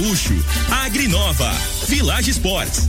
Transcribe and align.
Gaúcho, 0.00 0.32
Agrinova, 0.70 1.52
Village 1.86 2.30
Sports, 2.30 2.88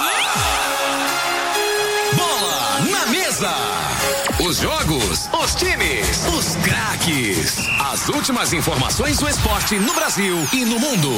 na 3.41 3.49
mesa! 3.49 4.47
Os 4.47 4.57
jogos, 4.57 5.29
os 5.33 5.55
times, 5.55 6.25
os 6.27 6.55
craques. 6.57 7.57
As 7.91 8.07
últimas 8.09 8.53
informações 8.53 9.17
do 9.17 9.27
esporte 9.27 9.77
no 9.79 9.93
Brasil 9.93 10.47
e 10.53 10.63
no 10.65 10.79
mundo. 10.79 11.11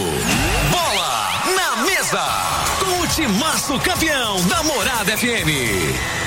Bola 0.72 1.44
na 1.56 1.84
mesa! 1.84 2.24
Com 2.80 3.02
o 3.02 3.08
timaço 3.08 3.78
campeão 3.80 4.42
da 4.48 4.64
Morada 4.64 5.18
FM. 5.18 6.24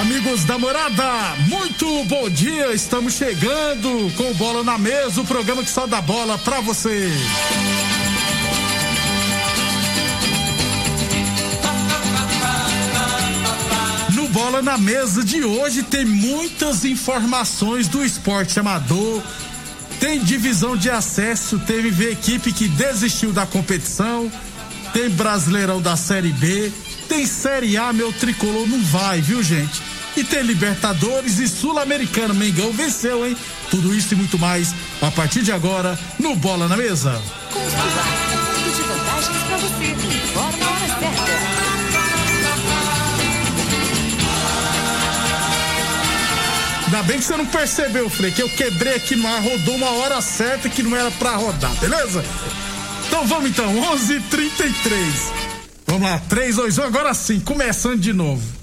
Amigos 0.00 0.44
da 0.44 0.58
morada, 0.58 1.36
muito 1.80 2.04
bom 2.04 2.28
dia. 2.28 2.72
Estamos 2.74 3.14
chegando 3.14 4.12
com 4.16 4.34
bola 4.34 4.64
na 4.64 4.76
mesa, 4.76 5.20
o 5.20 5.24
programa 5.24 5.62
que 5.62 5.70
só 5.70 5.86
dá 5.86 6.00
bola 6.00 6.36
pra 6.38 6.60
você. 6.60 7.08
No 14.14 14.28
Bola 14.28 14.60
na 14.60 14.76
Mesa 14.76 15.22
de 15.22 15.44
hoje 15.44 15.84
tem 15.84 16.04
muitas 16.04 16.84
informações 16.84 17.86
do 17.86 18.04
esporte 18.04 18.58
amador. 18.58 19.22
Tem 20.00 20.20
divisão 20.20 20.76
de 20.76 20.90
acesso, 20.90 21.58
teve 21.60 22.10
equipe 22.10 22.52
que 22.52 22.68
desistiu 22.68 23.32
da 23.32 23.46
competição, 23.46 24.30
tem 24.92 25.10
Brasileirão 25.10 25.80
da 25.80 25.96
Série 25.96 26.32
B, 26.32 26.72
tem 27.08 27.26
Série 27.26 27.76
A, 27.76 27.92
meu 27.92 28.12
tricolor 28.12 28.66
não 28.66 28.80
vai, 28.82 29.20
viu, 29.20 29.42
gente? 29.42 29.87
E 30.18 30.24
tem 30.24 30.42
Libertadores 30.42 31.38
e 31.38 31.46
Sul-Americano. 31.46 32.34
Mengão 32.34 32.72
venceu, 32.72 33.24
hein? 33.24 33.36
Tudo 33.70 33.94
isso 33.94 34.14
e 34.14 34.16
muito 34.16 34.36
mais 34.36 34.74
a 35.00 35.12
partir 35.12 35.42
de 35.42 35.52
agora 35.52 35.96
no 36.18 36.34
Bola 36.34 36.66
na 36.66 36.76
Mesa. 36.76 37.22
Ainda 46.86 47.02
bem 47.04 47.18
que 47.18 47.24
você 47.24 47.36
não 47.36 47.46
percebeu, 47.46 48.10
Frei, 48.10 48.32
que 48.32 48.42
eu 48.42 48.48
quebrei 48.48 48.96
aqui 48.96 49.14
no 49.14 49.28
ar, 49.28 49.40
rodou 49.40 49.76
uma 49.76 49.90
hora 49.98 50.20
certa 50.20 50.68
que 50.68 50.82
não 50.82 50.96
era 50.96 51.12
pra 51.12 51.36
rodar, 51.36 51.72
beleza? 51.76 52.24
Então 53.06 53.24
vamos 53.24 53.50
então, 53.50 53.72
11:33. 53.72 54.18
h 54.18 54.22
33 54.30 55.48
Vamos 55.86 56.10
lá, 56.10 56.20
3, 56.28 56.56
2, 56.56 56.76
1, 56.76 56.82
agora 56.82 57.14
sim, 57.14 57.40
começando 57.40 58.00
de 58.00 58.12
novo. 58.12 58.57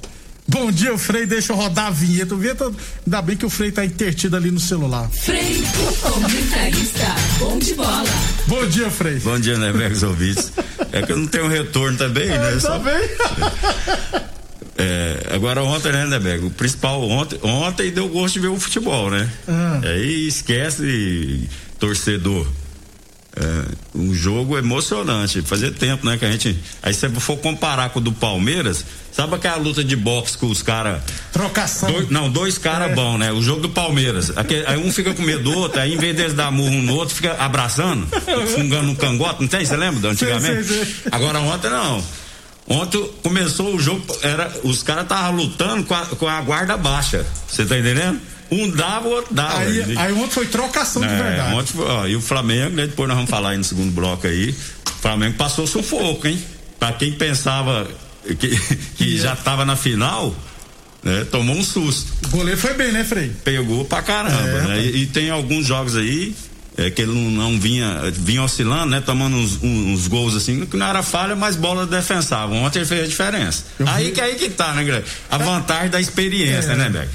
Bom 0.47 0.71
dia, 0.71 0.97
Frei, 0.97 1.25
deixa 1.25 1.53
eu 1.53 1.57
rodar 1.57 1.87
a 1.87 1.89
vinheta. 1.89 2.35
A 2.35 2.37
vinheta, 2.37 2.65
ainda 3.05 3.21
bem 3.21 3.35
que 3.35 3.45
o 3.45 3.49
Frei 3.49 3.71
tá 3.71 3.83
intertido 3.83 4.35
ali 4.37 4.51
no 4.51 4.59
celular. 4.59 5.09
Frei, 5.09 5.61
o 5.61 5.95
comentarista. 6.11 7.15
Bom 7.39 7.57
de 7.57 7.73
bola. 7.73 8.03
Bom 8.47 8.65
dia, 8.67 8.89
Frei. 8.91 9.19
Bom 9.19 9.39
dia, 9.39 9.57
né, 9.57 9.73
Megos 9.73 10.03
ouvintes? 10.03 10.53
É 10.91 11.01
que 11.01 11.11
eu 11.11 11.17
não 11.17 11.27
tenho 11.27 11.47
retorno 11.47 11.97
também, 11.97 12.27
né? 12.27 12.51
Tá 12.53 12.59
Só- 12.59 12.79
bem? 12.79 12.93
é, 14.77 15.27
agora 15.31 15.63
ontem, 15.63 15.91
né, 15.91 16.05
Neberg? 16.05 16.45
O 16.45 16.51
principal 16.51 17.01
ontem, 17.01 17.39
ontem 17.43 17.91
deu 17.91 18.07
gosto 18.07 18.35
de 18.35 18.41
ver 18.41 18.47
o 18.49 18.59
futebol, 18.59 19.09
né? 19.09 19.29
Ah. 19.47 19.81
Aí 19.83 20.27
esquece 20.27 21.49
torcedor. 21.79 22.47
É, 23.37 23.65
um 23.93 24.13
jogo 24.13 24.57
emocionante. 24.57 25.41
Fazia 25.41 25.69
tempo, 25.69 26.05
né? 26.05 26.17
Que 26.17 26.23
a 26.23 26.31
gente. 26.31 26.57
Aí 26.81 26.93
se 26.93 27.01
você 27.01 27.19
for 27.19 27.35
comparar 27.37 27.89
com 27.89 27.99
o 27.99 28.01
do 28.01 28.13
Palmeiras, 28.13 28.85
sabe 29.11 29.35
aquela 29.35 29.57
luta 29.57 29.83
de 29.83 29.93
boxe 29.95 30.37
com 30.37 30.47
os 30.47 30.61
caras. 30.61 31.01
Trocação. 31.33 31.91
Dois- 31.91 32.09
não, 32.09 32.29
dois 32.31 32.57
caras 32.57 32.91
É. 32.91 32.95
bons, 32.95 33.17
né? 33.17 33.33
O 33.33 33.41
jogo 33.43 33.59
do 33.61 33.69
Palmeiras. 33.69 34.31
Aquele- 34.37 34.65
aí 34.65 34.77
um 34.77 34.89
fica 34.89 35.13
com 35.13 35.21
medo 35.21 35.43
do 35.43 35.51
outro, 35.57 35.81
aí 35.81 35.93
em 35.93 35.97
vez 35.97 36.15
deles 36.15 36.33
dar 36.33 36.49
murro 36.49 36.75
um 36.75 36.81
no 36.81 36.95
outro, 36.95 37.13
fica 37.13 37.33
abraçando, 37.33 38.07
fungando 38.55 38.89
um 38.91 38.95
cangote, 38.95 39.41
não 39.41 39.47
tem? 39.49 39.65
Você 39.65 39.75
lembra? 39.75 40.11
Antigamente? 40.11 40.63
Sei, 40.63 40.77
sei, 40.77 40.85
sei. 40.85 40.95
Agora 41.11 41.39
ontem 41.41 41.69
não. 41.69 42.01
Ontem 42.67 43.11
começou 43.21 43.75
o 43.75 43.79
jogo, 43.79 44.01
era, 44.23 44.51
os 44.63 44.81
caras 44.81 45.03
estavam 45.03 45.35
lutando 45.35 45.83
com 45.83 45.93
a, 45.93 46.05
com 46.05 46.27
a 46.27 46.41
guarda 46.41 46.75
baixa. 46.77 47.23
Você 47.47 47.63
tá 47.65 47.77
entendendo? 47.77 48.19
Um 48.51 48.69
dava, 48.69 49.07
o 49.07 49.11
outro 49.11 49.33
dava. 49.33 49.59
Aí, 49.59 49.97
aí 49.97 50.13
ontem 50.13 50.31
foi 50.31 50.45
trocação 50.45 51.01
de 51.01 51.07
é, 51.07 51.17
verdade. 51.23 51.53
ontem 51.55 51.73
ó, 51.79 52.07
e 52.07 52.15
o 52.15 52.21
Flamengo, 52.21 52.75
né, 52.75 52.85
depois 52.87 53.07
nós 53.07 53.15
vamos 53.17 53.29
falar 53.31 53.49
aí 53.51 53.57
no 53.57 53.63
segundo 53.63 53.91
bloco 53.91 54.27
aí. 54.27 54.49
O 54.87 55.01
Flamengo 55.01 55.35
passou 55.35 55.65
sufoco, 55.67 56.27
hein? 56.27 56.39
Pra 56.79 56.91
quem 56.93 57.13
pensava 57.13 57.87
que, 58.23 58.35
que 58.97 59.03
E 59.03 59.17
é- 59.17 59.21
já 59.21 59.35
tava 59.35 59.65
na 59.65 59.75
final, 59.75 60.35
né, 61.03 61.25
tomou 61.31 61.55
um 61.55 61.63
susto. 61.63 62.11
O 62.25 62.29
goleiro 62.29 62.59
foi 62.59 62.73
bem, 62.73 62.91
né, 62.91 63.03
Frei? 63.03 63.31
Pegou 63.43 63.85
pra 63.85 64.01
caramba, 64.01 64.37
É, 64.37 64.61
né? 64.67 64.81
E, 64.81 65.03
e 65.03 65.05
tem 65.07 65.29
alguns 65.29 65.65
jogos 65.65 65.95
aí 65.95 66.35
é, 66.77 66.89
que 66.89 67.01
ele 67.01 67.13
não, 67.13 67.31
não 67.51 67.59
vinha, 67.59 68.11
vinha 68.11 68.43
oscilando, 68.43 68.87
né? 68.87 68.99
Tomando 69.01 69.37
uns, 69.37 69.53
uns- 69.63 69.85
uns 70.01 70.07
gols 70.07 70.35
assim, 70.35 70.65
que 70.65 70.75
não 70.75 70.85
era 70.85 71.01
falha, 71.01 71.33
mas 71.35 71.55
bola 71.55 71.85
defensável. 71.87 72.55
Ontem 72.57 72.79
ele 72.79 72.85
fez 72.85 73.03
a 73.05 73.07
diferença. 73.07 73.63
Eu 73.79 73.87
Aí 73.87 74.05
vi- 74.07 74.11
que 74.11 74.19
aí 74.21 74.35
que 74.35 74.49
tá, 74.49 74.73
né, 74.73 74.83
Greg? 74.83 75.05
A 75.31 75.37
vantagem 75.37 75.89
da 75.89 76.01
experiência, 76.01 76.71
É. 76.71 76.75
né, 76.75 76.89
Beck? 76.89 77.09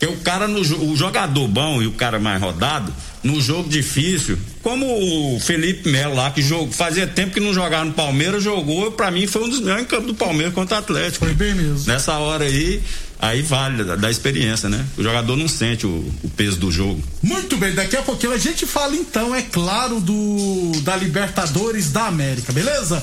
Porque 0.00 0.14
o 0.14 0.16
cara, 0.20 0.48
no, 0.48 0.60
o 0.60 0.96
jogador 0.96 1.46
bom 1.46 1.82
e 1.82 1.86
o 1.86 1.92
cara 1.92 2.18
mais 2.18 2.40
rodado, 2.40 2.90
no 3.22 3.38
jogo 3.38 3.68
difícil, 3.68 4.38
como 4.62 4.86
o 4.86 5.38
Felipe 5.38 5.90
Melo 5.90 6.14
lá, 6.14 6.30
que 6.30 6.40
jogou, 6.40 6.72
fazia 6.72 7.06
tempo 7.06 7.34
que 7.34 7.40
não 7.40 7.52
jogava 7.52 7.84
no 7.84 7.92
Palmeiras, 7.92 8.42
jogou, 8.42 8.90
pra 8.92 9.10
mim 9.10 9.26
foi 9.26 9.44
um 9.44 9.50
dos 9.50 9.60
melhores 9.60 9.84
em 9.84 9.86
campo 9.86 10.06
do 10.06 10.14
Palmeiras 10.14 10.54
contra 10.54 10.76
o 10.76 10.78
Atlético. 10.78 11.26
Foi 11.26 11.34
bem 11.34 11.54
mesmo. 11.54 11.86
Nessa 11.86 12.14
hora 12.14 12.46
aí, 12.46 12.82
aí 13.18 13.42
vale 13.42 13.84
da, 13.84 13.94
da 13.94 14.10
experiência, 14.10 14.70
né? 14.70 14.86
O 14.96 15.02
jogador 15.02 15.36
não 15.36 15.46
sente 15.46 15.86
o, 15.86 16.10
o 16.24 16.30
peso 16.30 16.56
do 16.56 16.72
jogo. 16.72 17.02
Muito 17.22 17.58
bem, 17.58 17.74
daqui 17.74 17.94
a 17.94 18.02
pouquinho 18.02 18.32
a 18.32 18.38
gente 18.38 18.64
fala 18.64 18.96
então, 18.96 19.34
é 19.34 19.42
claro, 19.42 20.00
do 20.00 20.72
da 20.80 20.96
Libertadores 20.96 21.92
da 21.92 22.06
América, 22.06 22.54
beleza? 22.54 23.02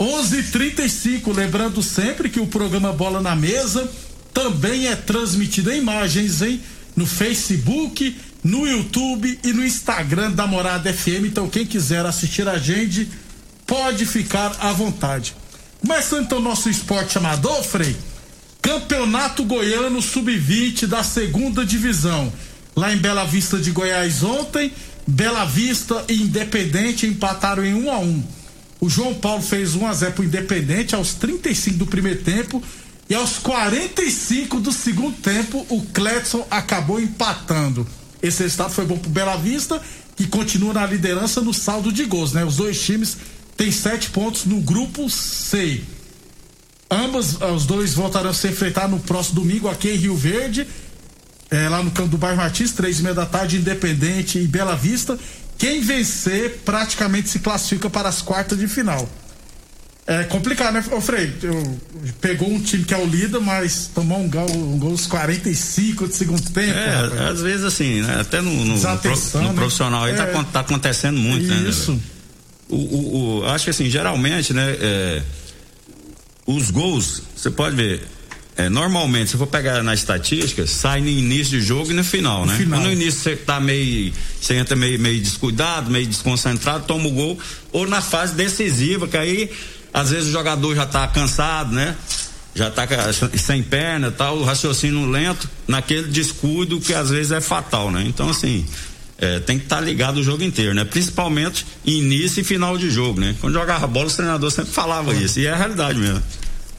11:35, 0.00 1.36
lembrando 1.36 1.82
sempre 1.82 2.30
que 2.30 2.40
o 2.40 2.46
programa 2.46 2.90
Bola 2.90 3.20
na 3.20 3.36
Mesa 3.36 3.86
também 4.32 4.88
é 4.88 4.96
transmitido 4.96 5.70
em 5.70 5.78
imagens, 5.78 6.42
hein? 6.42 6.60
No 6.96 7.06
Facebook, 7.06 8.16
no 8.42 8.66
YouTube 8.66 9.38
e 9.42 9.52
no 9.52 9.64
Instagram 9.64 10.32
da 10.32 10.46
Morada 10.46 10.92
FM. 10.92 11.26
Então 11.26 11.48
quem 11.48 11.64
quiser 11.64 12.04
assistir 12.04 12.48
a 12.48 12.58
gente 12.58 13.08
pode 13.66 14.04
ficar 14.06 14.56
à 14.60 14.72
vontade. 14.72 15.34
Começando 15.80 16.24
então 16.24 16.40
nosso 16.40 16.68
esporte 16.68 17.18
amador, 17.18 17.62
Frei. 17.62 17.96
Campeonato 18.60 19.44
Goiano 19.44 20.00
Sub-20 20.00 20.86
da 20.86 21.02
segunda 21.02 21.64
divisão. 21.64 22.32
Lá 22.76 22.92
em 22.92 22.96
Bela 22.96 23.24
Vista 23.24 23.58
de 23.58 23.70
Goiás 23.70 24.22
ontem, 24.22 24.72
Bela 25.06 25.44
Vista 25.44 26.04
e 26.08 26.22
Independente 26.22 27.06
empataram 27.06 27.64
em 27.64 27.74
1 27.74 27.90
a 27.90 27.98
1. 27.98 28.24
O 28.80 28.88
João 28.88 29.14
Paulo 29.14 29.42
fez 29.42 29.74
1 29.74 29.86
a 29.86 29.92
0 29.92 30.12
pro 30.12 30.24
Independente 30.24 30.94
aos 30.94 31.14
35 31.14 31.76
do 31.76 31.86
primeiro 31.86 32.22
tempo 32.22 32.62
e 33.12 33.14
aos 33.14 33.36
45 33.36 34.58
do 34.58 34.72
segundo 34.72 35.14
tempo 35.18 35.66
o 35.68 35.82
Cletson 35.82 36.46
acabou 36.50 36.98
empatando. 36.98 37.86
Esse 38.22 38.42
resultado 38.42 38.72
foi 38.72 38.86
bom 38.86 38.96
pro 38.96 39.10
Bela 39.10 39.36
Vista, 39.36 39.78
que 40.16 40.26
continua 40.26 40.72
na 40.72 40.86
liderança 40.86 41.42
no 41.42 41.52
saldo 41.52 41.92
de 41.92 42.06
gols, 42.06 42.32
né? 42.32 42.42
Os 42.42 42.56
dois 42.56 42.80
times 42.80 43.18
têm 43.54 43.70
sete 43.70 44.08
pontos 44.08 44.46
no 44.46 44.62
grupo 44.62 45.10
C. 45.10 45.82
Ambos, 46.90 47.36
os 47.54 47.66
dois 47.66 47.92
voltarão 47.92 48.30
a 48.30 48.32
se 48.32 48.48
enfrentar 48.48 48.88
no 48.88 48.98
próximo 48.98 49.42
domingo 49.42 49.68
aqui 49.68 49.90
em 49.90 49.96
Rio 49.96 50.16
Verde, 50.16 50.66
é, 51.50 51.68
lá 51.68 51.82
no 51.82 51.90
campo 51.90 52.08
do 52.08 52.16
bairro 52.16 52.38
Martins, 52.38 52.72
três 52.72 52.98
e 52.98 53.02
meia 53.02 53.14
da 53.14 53.26
tarde, 53.26 53.58
Independente 53.58 54.38
e 54.38 54.46
Bela 54.46 54.74
Vista. 54.74 55.18
Quem 55.58 55.82
vencer 55.82 56.62
praticamente 56.64 57.28
se 57.28 57.40
classifica 57.40 57.90
para 57.90 58.08
as 58.08 58.22
quartas 58.22 58.58
de 58.58 58.66
final. 58.66 59.06
É 60.04 60.24
complicado, 60.24 60.74
né, 60.74 60.82
Frei? 61.00 61.32
Eu, 61.42 61.80
pegou 62.20 62.50
um 62.50 62.60
time 62.60 62.84
que 62.84 62.92
é 62.92 62.98
o 62.98 63.06
líder, 63.06 63.40
mas 63.40 63.88
tomou 63.94 64.18
um 64.18 64.28
gol, 64.28 64.50
um 64.50 64.78
gol 64.78 64.90
aos 64.90 65.06
45 65.06 66.08
de 66.08 66.14
segundo 66.16 66.42
tempo. 66.50 66.76
É, 66.76 66.90
rapaz. 66.90 67.20
às 67.20 67.40
vezes 67.40 67.64
assim, 67.64 68.02
né? 68.02 68.20
Até 68.20 68.40
no, 68.40 68.50
no, 68.50 68.64
no, 68.64 68.74
no 68.76 68.78
né? 68.78 69.52
profissional 69.54 70.04
aí 70.04 70.14
tá 70.14 70.24
é, 70.24 70.32
tá, 70.32 70.44
tá, 70.44 70.60
acontecendo 70.60 71.18
muito, 71.18 71.44
isso. 71.44 71.52
né? 71.52 71.68
Isso. 71.68 72.02
O, 72.68 72.76
o, 72.76 73.40
o, 73.40 73.46
acho 73.46 73.64
que 73.64 73.70
assim, 73.70 73.88
geralmente, 73.88 74.52
né? 74.52 74.76
É, 74.80 75.22
os 76.46 76.70
gols, 76.72 77.22
você 77.36 77.50
pode 77.50 77.76
ver, 77.76 78.02
é, 78.56 78.68
normalmente, 78.68 79.30
se 79.30 79.36
for 79.36 79.46
pegar 79.46 79.82
na 79.82 79.94
estatística, 79.94 80.66
sai 80.66 81.00
no 81.00 81.08
início 81.08 81.58
do 81.58 81.64
jogo 81.64 81.90
e 81.90 81.94
no 81.94 82.04
final, 82.04 82.44
né? 82.44 82.56
Final. 82.56 82.80
No 82.80 82.92
início 82.92 83.20
você 83.20 83.36
tá 83.36 83.58
meio, 83.58 84.12
você 84.40 84.54
entra 84.54 84.76
meio, 84.76 84.98
meio 84.98 85.20
descuidado, 85.20 85.90
meio 85.90 86.06
desconcentrado, 86.06 86.84
toma 86.84 87.06
o 87.06 87.10
gol, 87.12 87.38
ou 87.70 87.86
na 87.86 88.02
fase 88.02 88.34
decisiva, 88.34 89.08
que 89.08 89.16
aí, 89.16 89.50
às 89.92 90.10
vezes 90.10 90.28
o 90.28 90.32
jogador 90.32 90.74
já 90.74 90.86
tá 90.86 91.06
cansado, 91.06 91.74
né? 91.74 91.96
Já 92.54 92.70
tá 92.70 92.86
sem 93.36 93.62
perna 93.62 94.10
tal, 94.10 94.38
o 94.38 94.44
raciocínio 94.44 95.08
lento, 95.10 95.48
naquele 95.66 96.08
descuido 96.08 96.80
que 96.80 96.92
às 96.92 97.10
vezes 97.10 97.32
é 97.32 97.40
fatal, 97.40 97.90
né? 97.90 98.04
Então, 98.06 98.28
assim, 98.28 98.66
é, 99.18 99.38
tem 99.38 99.58
que 99.58 99.64
estar 99.64 99.76
tá 99.76 99.82
ligado 99.82 100.18
o 100.18 100.22
jogo 100.22 100.42
inteiro, 100.42 100.74
né? 100.74 100.84
Principalmente 100.84 101.64
início 101.84 102.40
e 102.40 102.44
final 102.44 102.76
de 102.76 102.90
jogo, 102.90 103.20
né? 103.20 103.34
Quando 103.40 103.54
jogava 103.54 103.86
bola, 103.86 104.08
o 104.08 104.10
treinador 104.10 104.50
sempre 104.50 104.72
falava 104.72 105.14
isso, 105.14 105.40
e 105.40 105.46
é 105.46 105.52
a 105.52 105.56
realidade 105.56 105.98
mesmo. 105.98 106.22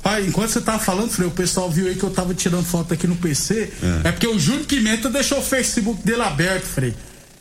Pai, 0.04 0.26
enquanto 0.28 0.50
você 0.50 0.60
tava 0.60 0.80
falando, 0.80 1.10
Frei, 1.10 1.28
o 1.28 1.32
pessoal 1.32 1.72
viu 1.72 1.88
aí 1.88 1.96
que 1.96 2.04
eu 2.04 2.10
tava 2.10 2.34
tirando 2.34 2.66
foto 2.66 2.94
aqui 2.94 3.08
no 3.08 3.16
PC. 3.16 3.72
É, 4.04 4.10
é 4.10 4.12
porque 4.12 4.28
o 4.28 4.38
Júnior 4.38 4.66
Pimenta 4.66 5.10
deixou 5.10 5.40
o 5.40 5.42
Facebook 5.42 6.06
dele 6.06 6.22
aberto, 6.22 6.66
Frei. 6.66 6.94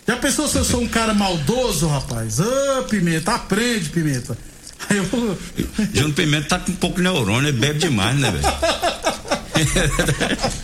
Já 0.07 0.17
pensou 0.17 0.47
se 0.49 0.57
eu 0.57 0.65
sou 0.65 0.81
um 0.81 0.89
cara 0.89 1.13
maldoso, 1.13 1.89
rapaz? 1.89 2.41
Ah, 2.41 2.85
Pimenta, 2.89 3.35
aprende, 3.35 3.89
Pimenta. 3.89 4.39
Eu... 4.97 5.39
Júnior 5.93 6.13
Pimenta 6.13 6.49
tá 6.49 6.59
com 6.59 6.73
um 6.73 6.77
pouco 6.77 6.97
de 6.97 7.03
neurônio, 7.03 7.49
ele 7.49 7.59
bebe 7.59 7.79
demais, 7.79 8.19
né, 8.19 8.31
velho? 8.31 8.43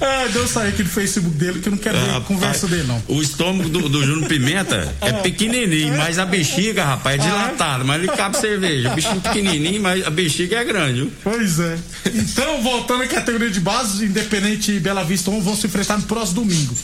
Ah, 0.00 0.28
deu 0.32 0.46
sair 0.46 0.68
aqui 0.68 0.84
do 0.84 0.88
Facebook 0.88 1.36
dele 1.36 1.60
que 1.60 1.68
eu 1.68 1.72
não 1.72 1.78
quero 1.78 1.98
ver 1.98 2.14
a 2.14 2.20
conversa 2.20 2.68
dele, 2.68 2.84
não. 2.84 3.02
O 3.08 3.20
estômago 3.20 3.68
do, 3.68 3.88
do 3.88 4.04
Júnior 4.04 4.28
Pimenta 4.28 4.94
é 5.00 5.12
pequenininho, 5.12 5.96
mas 5.96 6.20
a 6.20 6.24
bexiga, 6.24 6.84
rapaz, 6.84 7.20
é 7.20 7.26
dilatada, 7.26 7.82
mas 7.82 8.00
ele 8.00 8.12
cabe 8.12 8.36
cerveja. 8.36 8.92
O 8.92 8.94
bichinho 8.94 9.20
pequenininho, 9.20 9.82
mas 9.82 10.06
a 10.06 10.10
bexiga 10.10 10.58
é 10.58 10.64
grande, 10.64 11.00
viu? 11.00 11.12
Pois 11.24 11.58
é. 11.58 11.76
Então, 12.14 12.62
voltando 12.62 13.02
à 13.02 13.08
categoria 13.08 13.50
de 13.50 13.58
base, 13.58 14.04
Independente 14.04 14.70
e 14.70 14.78
Bela 14.78 15.02
Vista 15.02 15.32
vão 15.32 15.56
se 15.56 15.66
enfrentar 15.66 15.98
no 15.98 16.04
próximo 16.04 16.42
domingo. 16.42 16.76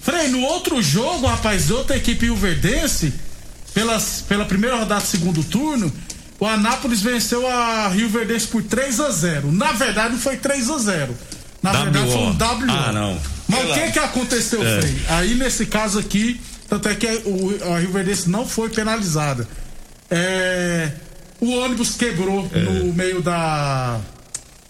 Frei, 0.00 0.28
no 0.28 0.40
outro 0.40 0.80
jogo, 0.80 1.26
rapaz, 1.26 1.70
outra 1.70 1.96
equipe 1.96 2.30
Verdense, 2.30 3.12
pelas, 3.74 4.24
pela 4.26 4.46
primeira 4.46 4.76
rodada 4.76 5.02
do 5.02 5.06
segundo 5.06 5.44
turno, 5.44 5.92
o 6.40 6.46
Anápolis 6.46 7.00
venceu 7.00 7.46
a 7.46 7.88
Rio 7.88 8.08
Verdense 8.08 8.46
por 8.46 8.62
3 8.62 9.00
a 9.00 9.10
0 9.10 9.52
Na 9.52 9.72
verdade, 9.72 10.14
não 10.14 10.20
foi 10.20 10.36
3 10.36 10.70
a 10.70 10.78
0 10.78 11.16
na 11.62 11.72
w 11.72 11.90
verdade 11.90 12.12
foi 12.12 12.22
um 12.22 12.34
W. 12.34 12.70
Ah, 12.70 12.92
não. 12.92 13.20
Mas 13.48 13.70
o 13.70 13.74
que 13.74 13.92
que 13.92 13.98
aconteceu, 13.98 14.64
é. 14.64 14.80
Frei? 14.80 15.02
Aí 15.08 15.34
nesse 15.34 15.66
caso 15.66 15.98
aqui, 15.98 16.40
tanto 16.68 16.88
é 16.88 16.94
que 16.94 17.06
o, 17.24 17.72
a 17.72 17.80
Rio 17.80 17.92
Verdense 17.92 18.30
não 18.30 18.46
foi 18.46 18.68
penalizada. 18.68 19.48
É, 20.10 20.92
o 21.40 21.50
ônibus 21.50 21.94
quebrou 21.96 22.48
é. 22.54 22.60
no 22.60 22.92
meio 22.92 23.20
da 23.20 23.98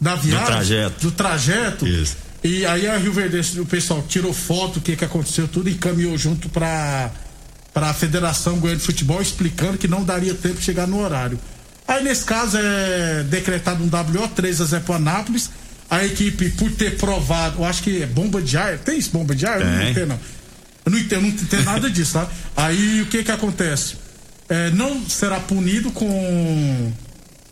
da 0.00 0.14
viagem, 0.14 0.41
do 0.41 0.47
trajeto. 0.47 1.00
Do 1.00 1.11
trajeto. 1.11 1.87
Isso. 1.87 2.17
E 2.43 2.64
aí 2.64 2.87
a 2.87 2.97
Rio 2.97 3.12
Verdense, 3.12 3.59
o 3.61 3.67
pessoal 3.67 4.03
tirou 4.09 4.32
foto, 4.32 4.79
o 4.79 4.81
que 4.81 4.97
que 4.97 5.05
aconteceu, 5.05 5.49
tudo 5.49 5.69
e 5.69 5.73
encaminhou 5.73 6.17
junto 6.17 6.49
para 6.49 7.11
para 7.75 7.91
a 7.91 7.94
Federação 7.94 8.59
Goiânia 8.59 8.79
de 8.79 8.85
Futebol 8.85 9.21
explicando 9.21 9.79
que 9.79 9.87
não 9.87 10.03
daria 10.03 10.35
tempo 10.35 10.56
de 10.56 10.64
chegar 10.64 10.87
no 10.87 11.00
horário. 11.00 11.38
Aí 11.88 12.05
nesse 12.05 12.25
caso 12.25 12.58
é 12.58 13.25
decretado 13.25 13.82
um 13.82 13.88
WO 13.88 14.29
3 14.29 14.61
a 14.61 14.64
0 14.67 14.85
para 14.85 14.96
Anápolis 14.96 15.50
a 15.90 16.05
equipe, 16.05 16.50
por 16.50 16.70
ter 16.73 16.99
provado, 16.99 17.61
eu 17.61 17.64
acho 17.64 17.82
que 17.82 18.02
é 18.02 18.06
bomba 18.06 18.43
de 18.43 18.58
ar, 18.58 18.76
tem 18.79 18.99
isso, 18.99 19.11
bomba 19.11 19.35
de 19.35 19.46
ar? 19.46 19.61
Eu 19.61 19.67
não 19.67 19.88
entendo, 19.88 20.08
não. 20.08 20.20
Eu 20.85 20.93
não 20.93 20.99
entendo, 20.99 21.23
não 21.23 21.29
entendo 21.29 21.64
nada 21.64 21.90
disso, 21.90 22.12
tá? 22.12 22.29
Aí 22.55 23.00
o 23.00 23.06
que 23.06 23.25
que 23.25 23.31
acontece? 23.31 23.96
É, 24.49 24.70
não 24.70 25.08
será 25.08 25.40
punido 25.40 25.90
com 25.90 26.93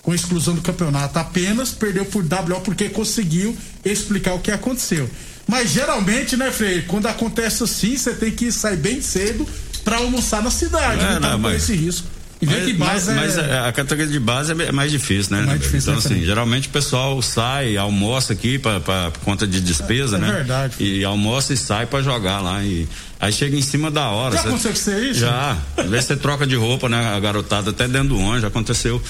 com 0.03 0.15
exclusão 0.15 0.55
do 0.55 0.63
campeonato, 0.63 1.19
apenas 1.19 1.73
perdeu 1.73 2.05
por 2.05 2.23
WO 2.23 2.61
porque 2.61 2.89
conseguiu 2.89 3.57
explicar 3.85 4.35
o 4.35 4.39
que 4.39 4.53
aconteceu. 4.53 5.11
Mas 5.49 5.71
geralmente, 5.71 6.37
né, 6.37 6.53
Frei, 6.53 6.83
quando 6.83 7.07
acontece 7.07 7.65
assim, 7.65 7.97
você 7.97 8.15
tem 8.15 8.31
que 8.31 8.53
sair 8.53 8.77
bem 8.77 9.03
cedo 9.03 9.45
para 9.83 9.97
almoçar 9.97 10.41
na 10.43 10.51
cidade, 10.51 11.05
é, 11.05 11.19
não, 11.19 11.31
não, 11.31 11.39
mas... 11.39 11.63
esse 11.63 11.75
risco. 11.75 12.07
Mas, 12.41 12.77
mas, 12.77 13.09
é... 13.09 13.15
mas, 13.15 13.39
a 13.39 13.73
categoria 13.73 14.13
de 14.13 14.21
base 14.21 14.53
é 14.53 14.73
mais 14.73 14.91
difícil, 14.91 15.35
né? 15.37 15.43
É 15.43 15.47
mais 15.47 15.61
difícil, 15.61 15.95
então, 15.95 15.99
assim, 15.99 16.25
geralmente 16.25 16.69
o 16.69 16.71
pessoal 16.71 17.21
sai, 17.23 17.77
almoça 17.77 18.35
aqui 18.35 18.59
para 18.59 19.11
conta 19.25 19.47
de 19.47 19.61
despesa, 19.61 20.17
é, 20.17 20.21
né? 20.21 20.29
É 20.29 20.33
verdade. 20.33 20.75
E 20.79 21.05
almoça 21.05 21.55
e 21.55 21.57
sai 21.57 21.87
para 21.87 22.03
jogar 22.03 22.41
lá. 22.41 22.63
E 22.63 22.87
aí 23.19 23.33
chega 23.33 23.57
em 23.57 23.63
cima 23.63 23.91
da 23.91 24.09
hora. 24.11 24.35
Já 24.35 24.43
aconteceu 24.43 24.73
que 24.73 24.79
você 24.79 25.11
isso? 25.11 25.21
Já. 25.21 25.57
Às 25.77 25.89
vezes 25.89 26.07
você 26.07 26.17
troca 26.17 26.47
de 26.47 26.57
roupa, 26.57 26.89
né? 26.89 27.15
A 27.15 27.19
garotada 27.19 27.71
até 27.71 27.89
dentro 27.89 28.09
do 28.09 28.19
ônibus, 28.19 28.43
já 28.43 28.49
aconteceu. 28.49 29.01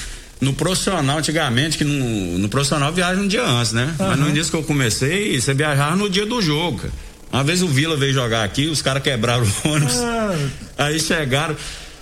No 0.41 0.53
profissional, 0.53 1.19
antigamente, 1.19 1.79
que 1.79 1.85
no, 1.85 2.39
no 2.39 2.49
profissional 2.49 2.93
viaja 2.93 3.21
um 3.21 3.27
dia 3.27 3.45
antes, 3.45 3.73
né? 3.73 3.95
Uhum. 3.99 4.07
Mas 4.07 4.19
no 4.19 4.29
início 4.29 4.51
que 4.51 4.57
eu 4.57 4.63
comecei, 4.63 5.41
você 5.41 5.53
viajava 5.53 5.97
no 5.97 6.09
dia 6.09 6.27
do 6.27 6.41
jogo. 6.41 6.83
Uma 7.33 7.43
vez 7.43 7.61
o 7.63 7.67
Vila 7.67 7.97
veio 7.97 8.13
jogar 8.13 8.45
aqui, 8.45 8.67
os 8.67 8.81
caras 8.81 9.03
quebraram 9.03 9.45
o 9.65 9.69
ônibus. 9.69 9.97
Ah. 9.97 10.37
Aí 10.79 11.01
chegaram 11.01 11.57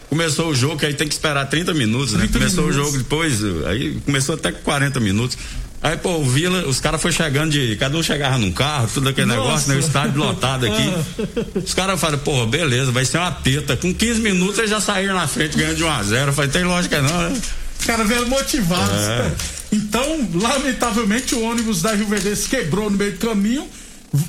começou 0.08 0.48
o 0.48 0.54
jogo, 0.54 0.78
que 0.78 0.86
aí 0.86 0.94
tem 0.94 1.08
que 1.08 1.14
esperar 1.14 1.46
30 1.46 1.74
minutos, 1.74 2.12
30 2.12 2.26
né? 2.26 2.32
Começou 2.32 2.64
minutos. 2.64 2.80
o 2.80 2.84
jogo 2.84 2.98
depois, 2.98 3.40
aí 3.66 3.98
começou 4.04 4.34
até 4.34 4.52
com 4.52 4.62
40 4.62 5.00
minutos. 5.00 5.36
Aí, 5.84 5.98
pô, 5.98 6.16
o 6.16 6.24
Vila, 6.24 6.66
os 6.66 6.80
caras 6.80 7.00
foram 7.02 7.14
chegando 7.14 7.50
de. 7.50 7.76
Cada 7.76 7.94
um 7.94 8.02
chegava 8.02 8.38
num 8.38 8.50
carro, 8.50 8.88
tudo 8.92 9.10
aquele 9.10 9.26
Nossa. 9.26 9.42
negócio, 9.42 9.68
né? 9.68 9.76
O 9.76 9.78
estádio 9.80 10.18
lotado 10.18 10.64
aqui. 10.64 11.60
Os 11.62 11.74
caras 11.74 12.00
falaram, 12.00 12.20
pô, 12.20 12.46
beleza, 12.46 12.90
vai 12.90 13.04
ser 13.04 13.18
uma 13.18 13.30
teta. 13.30 13.76
Com 13.76 13.92
15 13.92 14.18
minutos 14.20 14.58
eles 14.58 14.70
já 14.70 14.80
saíram 14.80 15.14
na 15.14 15.28
frente 15.28 15.58
ganhando 15.58 15.76
de 15.76 15.84
1 15.84 15.90
a 15.90 16.02
0 16.02 16.30
Eu 16.30 16.32
falei, 16.32 16.50
tem 16.50 16.64
lógica 16.64 17.02
não, 17.02 17.28
né? 17.28 17.38
Os 17.78 17.84
caras 17.84 18.08
vieram 18.08 18.26
motivados. 18.28 18.98
É. 18.98 19.32
Então, 19.72 20.26
lamentavelmente, 20.32 21.34
o 21.34 21.42
ônibus 21.42 21.82
da 21.82 21.92
Rio 21.92 22.06
Verde 22.06 22.34
quebrou 22.48 22.88
no 22.88 22.96
meio 22.96 23.12
do 23.12 23.18
caminho 23.18 23.68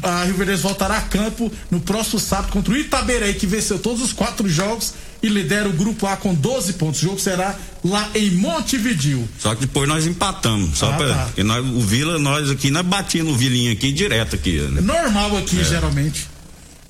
a 0.01 0.23
Rio 0.23 0.35
Verde 0.35 0.55
voltará 0.55 0.97
a 0.97 1.01
campo 1.01 1.51
no 1.69 1.79
próximo 1.79 2.19
sábado 2.19 2.51
contra 2.51 2.73
o 2.73 2.77
Itaberei, 2.77 3.33
que 3.33 3.45
venceu 3.45 3.77
todos 3.77 4.01
os 4.01 4.11
quatro 4.11 4.49
jogos 4.49 4.93
e 5.21 5.27
lidera 5.27 5.67
o 5.67 5.73
grupo 5.73 6.05
A 6.07 6.15
com 6.17 6.33
12 6.33 6.73
pontos. 6.73 7.01
O 7.01 7.05
jogo 7.05 7.19
será 7.19 7.55
lá 7.83 8.09
em 8.15 8.31
Montevidil. 8.31 9.27
Só 9.39 9.55
que 9.55 9.61
depois 9.61 9.87
nós 9.87 10.05
empatamos. 10.05 10.77
Só 10.77 10.91
ah, 10.91 10.93
pra, 10.93 11.13
tá. 11.13 11.43
nós, 11.43 11.65
o 11.65 11.81
Vila, 11.81 12.19
nós 12.19 12.49
aqui, 12.49 12.69
nós 12.69 12.85
batíamos 12.85 13.33
no 13.33 13.37
Vilinho 13.37 13.71
aqui 13.71 13.91
direto 13.91 14.35
aqui. 14.35 14.59
Né? 14.59 14.81
Normal 14.81 15.37
aqui, 15.37 15.59
é. 15.59 15.63
geralmente. 15.63 16.27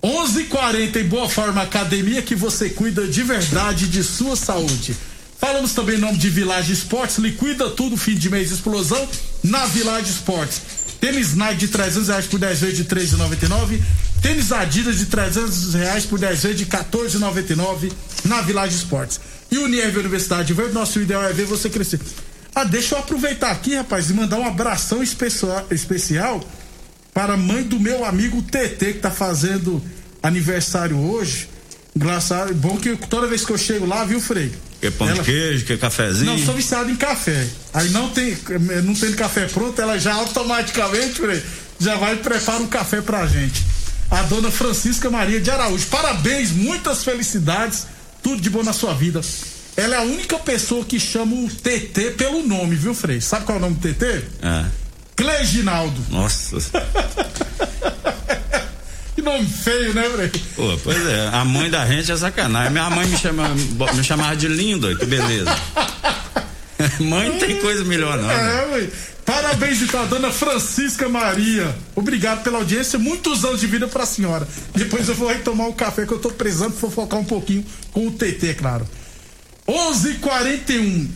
11:40 0.04 0.98
em 0.98 1.08
Boa 1.08 1.28
Forma 1.28 1.62
Academia 1.64 2.22
que 2.22 2.36
você 2.36 2.70
cuida 2.70 3.08
de 3.08 3.24
verdade 3.24 3.88
de 3.88 4.04
sua 4.04 4.36
saúde. 4.36 4.96
Falamos 5.40 5.74
também 5.74 5.98
em 5.98 6.00
nome 6.00 6.18
de 6.18 6.30
Village 6.30 6.72
Esportes, 6.72 7.18
liquida 7.18 7.70
tudo 7.70 7.98
fim 7.98 8.16
de 8.16 8.30
mês 8.30 8.52
explosão 8.52 9.08
na 9.44 9.66
Village 9.66 10.10
Esportes. 10.12 10.62
Tênis 11.00 11.36
Nike 11.36 11.58
de 11.58 11.68
300 11.68 12.08
reais 12.08 12.26
por 12.26 12.40
10 12.40 12.60
vezes 12.62 12.78
de 12.78 12.86
3,99. 12.86 13.82
Tênis 14.22 14.52
Adidas 14.52 14.98
de 14.98 15.06
300 15.06 15.74
reais 15.74 16.06
por 16.06 16.18
10 16.18 16.44
vezes 16.44 16.58
de 16.58 16.66
14,99 16.66 17.92
na 18.26 18.42
Village 18.42 18.76
Esportes. 18.76 19.20
E 19.52 19.58
o 19.58 19.68
Nieve 19.68 20.00
Universidade 20.00 20.54
Verde, 20.54 20.74
nosso 20.74 21.00
ideal 21.00 21.24
é 21.24 21.32
ver 21.32 21.46
você 21.46 21.70
crescer. 21.70 22.00
Ah, 22.54 22.64
deixa 22.64 22.96
eu 22.96 23.00
aproveitar 23.00 23.52
aqui, 23.52 23.76
rapaz, 23.76 24.10
e 24.10 24.14
mandar 24.14 24.38
um 24.38 24.46
abração 24.46 25.04
especial, 25.04 25.68
especial 25.72 26.42
para 27.14 27.34
a 27.34 27.38
mãe 27.38 27.64
do 27.64 27.80
meu 27.80 28.04
amigo 28.04 28.42
TT, 28.42 28.94
que 28.94 29.00
tá 29.00 29.12
fazendo 29.12 29.82
aniversário 30.22 30.98
hoje. 30.98 31.50
Engraçado, 31.96 32.54
bom 32.56 32.78
que 32.78 32.96
toda 32.96 33.28
vez 33.28 33.46
que 33.46 33.52
eu 33.52 33.58
chego 33.58 33.86
lá, 33.86 34.04
viu, 34.04 34.20
Frei? 34.20 34.52
Quer 34.82 34.92
pão 34.92 35.08
ela... 35.08 35.20
de 35.20 35.26
queijo, 35.26 35.66
quer 35.66 35.80
cafezinho? 35.80 36.32
Não, 36.32 36.38
sou 36.38 36.54
viciado 36.54 36.90
em 36.92 36.96
café. 36.96 37.48
Aí 37.74 37.90
não 37.90 38.10
tem, 38.10 38.38
não 38.84 38.94
tem 38.94 39.14
café 39.14 39.48
pronto, 39.48 39.82
ela 39.82 39.98
já 39.98 40.14
automaticamente, 40.14 41.14
Frei, 41.14 41.42
já 41.80 41.96
vai 41.96 42.16
e 42.16 42.18
prepara 42.18 42.62
um 42.62 42.68
café 42.68 43.02
pra 43.02 43.26
gente. 43.28 43.66
A 44.12 44.22
dona 44.24 44.52
Francisca 44.52 45.10
Maria 45.10 45.40
de 45.40 45.50
Araújo. 45.50 45.88
Parabéns, 45.88 46.52
muitas 46.52 47.04
felicidades, 47.04 47.88
tudo 48.26 48.42
de 48.42 48.50
bom 48.50 48.64
na 48.64 48.74
sua 48.74 48.92
vida. 48.92 49.22
Ela 49.78 49.98
é 49.98 50.00
a 50.00 50.02
única 50.02 50.40
pessoa 50.40 50.84
que 50.84 51.00
chama 51.00 51.36
o 51.36 51.48
TT 51.48 52.16
pelo 52.18 52.42
nome, 52.42 52.76
viu, 52.76 52.96
Frei? 52.96 53.22
Sabe 53.22 53.46
qual 53.46 53.58
é 53.58 53.60
o 53.60 53.62
nome 53.62 53.76
do 53.76 53.88
TT? 53.88 54.04
É. 54.42 54.66
Cleginaldo. 55.16 56.02
Nossa. 56.10 56.58
Que 59.16 59.22
nome 59.22 59.46
feio, 59.46 59.94
né, 59.94 60.10
Frei? 60.10 60.30
Pô, 60.58 60.78
pois 60.84 61.08
é, 61.08 61.30
a 61.32 61.46
mãe 61.46 61.70
da 61.70 61.86
gente 61.86 62.12
é 62.12 62.18
sacanagem. 62.18 62.72
Minha 62.72 62.90
mãe 62.90 63.08
me, 63.08 63.18
chama, 63.18 63.48
me 63.94 64.04
chamava 64.04 64.36
de 64.36 64.50
lindo, 64.50 64.94
que 64.98 65.06
beleza. 65.06 65.56
mãe 67.00 67.30
não 67.30 67.40
tem 67.40 67.56
coisa 67.62 67.86
melhor, 67.86 68.18
não. 68.18 68.30
É, 68.30 68.66
né? 68.66 68.90
Parabéns, 69.26 69.82
então, 69.82 70.08
Francisca 70.32 71.10
Maria. 71.10 71.76
Obrigado 71.96 72.44
pela 72.44 72.60
audiência. 72.60 73.00
Muitos 73.00 73.44
anos 73.44 73.60
de 73.60 73.66
vida 73.66 73.88
pra 73.88 74.06
senhora. 74.06 74.48
Depois 74.76 75.10
eu 75.10 75.16
vou 75.16 75.28
aí 75.28 75.40
tomar 75.40 75.66
um 75.68 75.74
café 75.74 76.06
que 76.06 76.12
eu 76.12 76.20
tô 76.20 76.30
precisando 76.30 76.74
fofocar 76.74 77.20
um 77.20 77.26
pouquinho 77.26 77.66
com 77.92 78.08
o 78.08 78.12
TT, 78.12 78.54
claro. 78.54 78.88
11:41. 79.68 81.08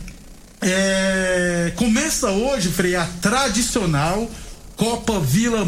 É, 0.60 1.72
começa 1.76 2.30
hoje, 2.30 2.68
Frei, 2.68 2.96
a 2.96 3.06
tradicional 3.22 4.28
Copa 4.76 5.20
Vila 5.20 5.64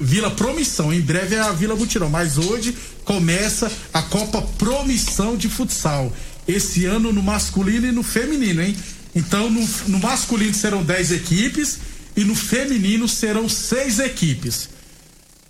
Vila 0.00 0.30
Promissão. 0.30 0.92
Em 0.94 1.00
breve 1.00 1.34
é 1.34 1.40
a 1.40 1.52
Vila 1.52 1.76
Mutirão, 1.76 2.08
mas 2.08 2.38
hoje 2.38 2.74
começa 3.04 3.70
a 3.92 4.00
Copa 4.02 4.40
Promissão 4.56 5.36
de 5.36 5.48
futsal. 5.48 6.12
Esse 6.48 6.86
ano 6.86 7.12
no 7.12 7.22
masculino 7.22 7.86
e 7.86 7.92
no 7.92 8.02
feminino, 8.02 8.62
hein? 8.62 8.76
Então 9.14 9.50
no, 9.50 9.66
no 9.88 9.98
masculino 9.98 10.54
serão 10.54 10.82
10 10.82 11.12
equipes 11.12 11.78
e 12.16 12.24
no 12.24 12.34
feminino 12.34 13.08
serão 13.08 13.48
seis 13.48 13.98
equipes. 13.98 14.68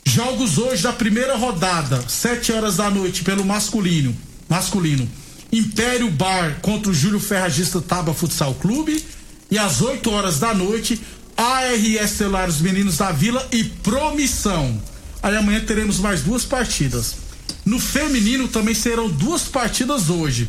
Jogos 0.05 0.59
hoje 0.59 0.83
da 0.83 0.93
primeira 0.93 1.37
rodada, 1.37 2.03
7 2.09 2.53
horas 2.53 2.77
da 2.77 2.91
noite 2.91 3.23
pelo 3.23 3.45
masculino. 3.45 4.15
Masculino. 4.49 5.09
Império 5.53 6.11
Bar 6.11 6.61
contra 6.61 6.91
o 6.91 6.95
Júlio 6.95 7.21
Ferragista 7.21 7.81
Taba 7.81 8.13
Futsal 8.13 8.55
Clube. 8.55 9.05
E 9.51 9.59
às 9.59 9.81
8 9.81 10.11
horas 10.11 10.39
da 10.39 10.55
noite, 10.55 11.01
ARS 11.37 12.11
Celulares 12.11 12.61
Meninos 12.61 12.97
da 12.97 13.13
Vila 13.13 13.47
e 13.53 13.65
Promissão. 13.65 14.81
Aí 15.23 15.37
amanhã 15.37 15.61
teremos 15.61 15.99
mais 15.99 16.23
duas 16.23 16.45
partidas. 16.45 17.17
No 17.65 17.79
feminino 17.79 18.49
também 18.49 18.75
serão 18.75 19.09
duas 19.09 19.43
partidas 19.43 20.11
hoje. 20.11 20.49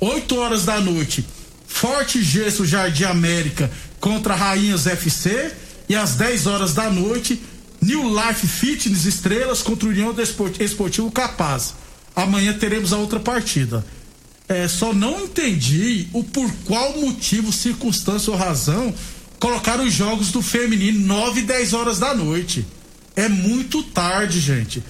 8 0.00 0.36
horas 0.36 0.64
da 0.64 0.80
noite, 0.80 1.24
Forte 1.74 2.22
Gesso 2.22 2.64
Jardim 2.64 3.02
América 3.02 3.68
contra 3.98 4.36
Rainhas 4.36 4.86
FC. 4.86 5.50
E 5.88 5.96
às 5.96 6.14
10 6.14 6.46
horas 6.46 6.72
da 6.72 6.88
noite, 6.88 7.42
New 7.82 8.14
Life 8.14 8.46
Fitness 8.46 9.04
Estrelas 9.04 9.60
contra 9.60 9.88
União 9.88 10.14
Esportivo 10.60 11.10
Capaz. 11.10 11.74
Amanhã 12.14 12.52
teremos 12.56 12.92
a 12.92 12.96
outra 12.96 13.18
partida. 13.18 13.84
É, 14.48 14.68
só 14.68 14.94
não 14.94 15.24
entendi 15.24 16.06
o 16.12 16.22
por 16.22 16.50
qual 16.64 16.96
motivo, 16.96 17.52
circunstância 17.52 18.32
ou 18.32 18.38
razão 18.38 18.94
colocaram 19.40 19.84
os 19.84 19.92
jogos 19.92 20.30
do 20.30 20.40
feminino 20.40 21.00
9 21.00 21.40
e 21.40 21.42
10 21.42 21.72
horas 21.72 21.98
da 21.98 22.14
noite. 22.14 22.64
É 23.16 23.28
muito 23.28 23.82
tarde, 23.82 24.40
gente. 24.40 24.82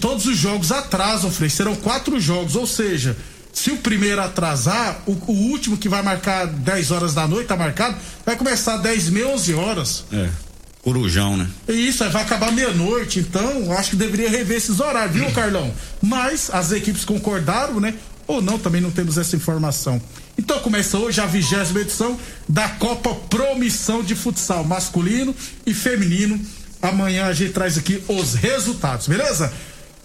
Todos 0.00 0.24
os 0.26 0.36
jogos 0.36 0.72
atrasam, 0.72 1.30
Frei. 1.30 1.50
Serão 1.50 1.76
quatro 1.76 2.18
jogos, 2.18 2.56
ou 2.56 2.66
seja, 2.66 3.16
se 3.56 3.70
o 3.70 3.78
primeiro 3.78 4.20
atrasar, 4.20 5.00
o, 5.06 5.12
o, 5.12 5.32
último 5.32 5.78
que 5.78 5.88
vai 5.88 6.02
marcar 6.02 6.46
10 6.46 6.90
horas 6.90 7.14
da 7.14 7.26
noite, 7.26 7.46
tá 7.46 7.56
marcado, 7.56 7.96
vai 8.24 8.36
começar 8.36 8.76
10 8.76 9.08
meia, 9.08 9.28
11 9.28 9.54
horas. 9.54 10.04
É. 10.12 10.28
Corujão, 10.82 11.38
né? 11.38 11.48
Isso, 11.66 12.04
aí 12.04 12.10
vai 12.10 12.22
acabar 12.22 12.52
meia-noite, 12.52 13.18
então 13.18 13.72
acho 13.72 13.90
que 13.90 13.96
deveria 13.96 14.28
rever 14.28 14.58
esses 14.58 14.78
horários, 14.78 15.16
viu, 15.16 15.32
Carlão? 15.32 15.72
Mas 16.02 16.50
as 16.52 16.70
equipes 16.70 17.02
concordaram, 17.02 17.80
né? 17.80 17.94
Ou 18.26 18.42
não, 18.42 18.58
também 18.58 18.82
não 18.82 18.90
temos 18.90 19.16
essa 19.16 19.34
informação. 19.34 20.02
Então 20.36 20.58
começa 20.58 20.98
hoje 20.98 21.18
a 21.22 21.26
vigésima 21.26 21.80
edição 21.80 22.18
da 22.46 22.68
Copa 22.68 23.14
Promissão 23.14 24.02
de 24.02 24.14
Futsal 24.14 24.64
masculino 24.64 25.34
e 25.64 25.72
feminino. 25.72 26.38
Amanhã 26.82 27.24
a 27.24 27.32
gente 27.32 27.54
traz 27.54 27.78
aqui 27.78 28.04
os 28.06 28.34
resultados, 28.34 29.08
beleza? 29.08 29.50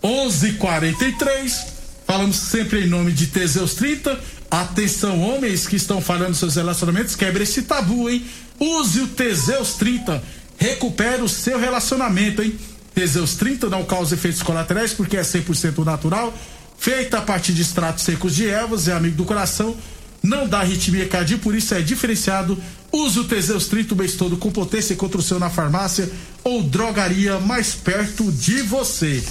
11:43. 0.01 1.70
Falamos 2.11 2.35
sempre 2.35 2.83
em 2.83 2.89
nome 2.89 3.13
de 3.13 3.27
Teseus 3.27 3.73
30. 3.73 4.19
Atenção, 4.51 5.21
homens 5.21 5.65
que 5.65 5.77
estão 5.77 6.01
falhando 6.01 6.35
seus 6.35 6.55
relacionamentos, 6.55 7.15
quebre 7.15 7.43
esse 7.43 7.61
tabu, 7.61 8.09
hein? 8.09 8.25
Use 8.59 8.99
o 8.99 9.07
Teseus 9.07 9.75
30. 9.75 10.21
Recupere 10.57 11.21
o 11.21 11.29
seu 11.29 11.57
relacionamento, 11.57 12.43
hein? 12.43 12.53
Teseus 12.93 13.35
30 13.35 13.69
não 13.69 13.85
causa 13.85 14.15
efeitos 14.15 14.43
colaterais 14.43 14.91
porque 14.91 15.15
é 15.15 15.21
100% 15.21 15.85
natural 15.85 16.37
feita 16.77 17.17
a 17.17 17.21
partir 17.21 17.53
de 17.53 17.61
extratos 17.61 18.03
secos 18.03 18.35
de 18.35 18.45
ervas, 18.45 18.89
é 18.89 18.91
amigo 18.91 19.15
do 19.15 19.23
coração, 19.23 19.73
não 20.21 20.49
dá 20.49 20.59
arritmia 20.59 21.07
cardíaca, 21.07 21.41
por 21.41 21.55
isso 21.55 21.73
é 21.73 21.79
diferenciado. 21.79 22.61
Use 22.91 23.19
o 23.19 23.23
Teseus 23.23 23.67
30 23.67 23.93
o 23.93 23.97
mês 23.97 24.15
todo 24.15 24.35
com 24.35 24.51
potência 24.51 24.97
contra 24.97 25.17
o 25.17 25.23
seu 25.23 25.39
na 25.39 25.49
farmácia 25.49 26.11
ou 26.43 26.61
drogaria 26.61 27.39
mais 27.39 27.73
perto 27.73 28.29
de 28.33 28.63
você. 28.63 29.23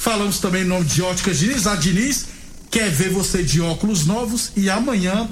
Falamos 0.00 0.38
também 0.38 0.62
em 0.62 0.66
nome 0.66 0.86
de 0.86 1.02
Óticas 1.02 1.38
Diniz. 1.38 1.66
A 1.66 1.76
Diniz 1.76 2.24
quer 2.70 2.90
ver 2.90 3.10
você 3.10 3.42
de 3.42 3.60
óculos 3.60 4.06
novos 4.06 4.50
e 4.56 4.70
amanhã 4.70 5.28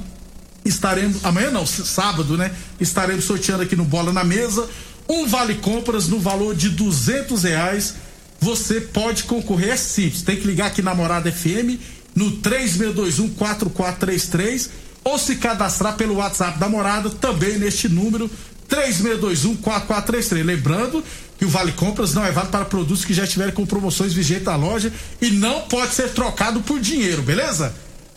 estaremos, 0.62 1.24
amanhã 1.24 1.50
não, 1.50 1.64
sábado, 1.64 2.36
né? 2.36 2.54
Estaremos 2.78 3.24
sorteando 3.24 3.62
aqui 3.62 3.74
no 3.74 3.86
Bola 3.86 4.12
na 4.12 4.22
Mesa 4.22 4.68
um 5.08 5.26
vale 5.26 5.54
compras 5.54 6.06
no 6.06 6.20
valor 6.20 6.54
de 6.54 6.68
duzentos 6.68 7.44
reais 7.44 7.94
você 8.38 8.78
pode 8.78 9.24
concorrer, 9.24 9.70
é 9.70 9.76
simples. 9.78 10.20
Tem 10.20 10.36
que 10.36 10.46
ligar 10.46 10.66
aqui 10.66 10.82
na 10.82 10.94
Morada 10.94 11.32
FM 11.32 11.80
no 12.14 12.32
3621-4433 12.32 14.68
ou 15.02 15.18
se 15.18 15.36
cadastrar 15.36 15.96
pelo 15.96 16.16
WhatsApp 16.16 16.58
da 16.58 16.68
Morada 16.68 17.08
também 17.08 17.58
neste 17.58 17.88
número 17.88 18.30
3621-4433. 18.68 20.44
Lembrando 20.44 21.02
que 21.38 21.44
o 21.44 21.48
Vale 21.48 21.72
Compras 21.72 22.14
não 22.14 22.24
é 22.24 22.30
válido 22.30 22.52
para 22.52 22.64
produtos 22.64 23.04
que 23.04 23.14
já 23.14 23.24
estiverem 23.24 23.54
com 23.54 23.64
promoções 23.64 24.12
vigentes 24.12 24.44
na 24.44 24.56
loja 24.56 24.92
e 25.20 25.30
não 25.30 25.62
pode 25.62 25.94
ser 25.94 26.10
trocado 26.10 26.60
por 26.60 26.80
dinheiro, 26.80 27.22
beleza? 27.22 27.74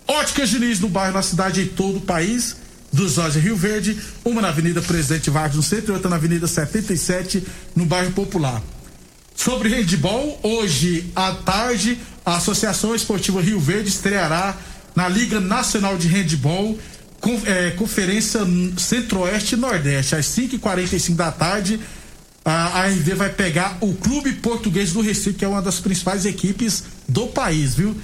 Óticas 0.08 0.50
Diniz 0.50 0.80
no 0.80 0.90
bairro, 0.90 1.14
na 1.14 1.22
cidade 1.22 1.62
e 1.62 1.66
todo 1.68 1.98
o 1.98 2.02
país. 2.02 2.58
Dos 2.92 3.16
lojas 3.16 3.42
Rio 3.42 3.56
Verde, 3.56 3.98
uma 4.26 4.42
na 4.42 4.50
Avenida 4.50 4.82
Presidente 4.82 5.30
Vargas 5.30 5.56
no 5.56 5.64
centro 5.64 5.94
e 5.94 5.96
outra 5.96 6.10
na 6.10 6.18
Avenida 6.18 6.46
77 6.46 7.42
no 7.74 7.86
bairro 7.86 8.12
Popular. 8.12 8.62
Sobre 9.34 9.70
handball, 9.70 10.38
hoje 10.44 11.10
à 11.16 11.32
tarde, 11.32 11.98
a 12.26 12.36
Associação 12.36 12.94
Esportiva 12.94 13.42
Rio 13.42 13.62
Verde 13.62 13.88
estreará 13.88 14.58
na 14.94 15.08
Liga 15.08 15.40
Nacional 15.40 15.98
de 15.98 16.10
Handball 16.10 16.78
é, 17.46 17.72
Conferência 17.72 18.42
Centro-Oeste 18.78 19.56
e 19.56 19.58
Nordeste, 19.58 20.16
às 20.16 20.26
5h45 20.28 21.16
da 21.16 21.32
tarde. 21.32 21.80
A 22.44 22.80
ARV 22.80 23.14
vai 23.16 23.30
pegar 23.30 23.78
o 23.82 23.94
Clube 23.94 24.34
Português 24.34 24.92
do 24.92 25.02
Recife, 25.02 25.34
que 25.34 25.46
é 25.46 25.48
uma 25.48 25.62
das 25.62 25.80
principais 25.80 26.26
equipes 26.26 26.84
do 27.08 27.28
país, 27.28 27.76
viu? 27.76 27.96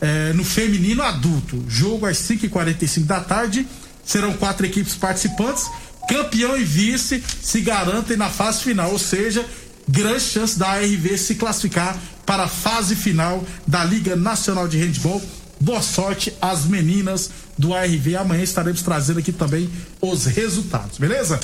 É, 0.00 0.32
no 0.34 0.44
feminino 0.44 1.02
adulto. 1.02 1.64
Jogo 1.66 2.04
às 2.04 2.18
5h45 2.18 3.04
da 3.04 3.20
tarde. 3.20 3.66
Serão 4.04 4.34
quatro 4.34 4.66
equipes 4.66 4.94
participantes. 4.94 5.64
Campeão 6.08 6.56
e 6.56 6.62
vice 6.62 7.22
se 7.42 7.60
garantem 7.62 8.16
na 8.16 8.28
fase 8.28 8.62
final, 8.62 8.92
ou 8.92 8.98
seja, 8.98 9.44
grande 9.88 10.20
chance 10.20 10.58
da 10.58 10.68
ARV 10.68 11.16
se 11.18 11.34
classificar 11.34 11.98
para 12.24 12.44
a 12.44 12.48
fase 12.48 12.94
final 12.94 13.44
da 13.66 13.84
Liga 13.84 14.14
Nacional 14.14 14.68
de 14.68 14.78
Handball. 14.78 15.22
Boa 15.60 15.80
sorte 15.80 16.32
às 16.40 16.64
meninas 16.64 17.30
do 17.56 17.74
ARV. 17.74 18.16
Amanhã 18.16 18.42
estaremos 18.42 18.82
trazendo 18.82 19.20
aqui 19.20 19.32
também 19.32 19.70
os 20.00 20.26
resultados, 20.26 20.98
beleza? 20.98 21.40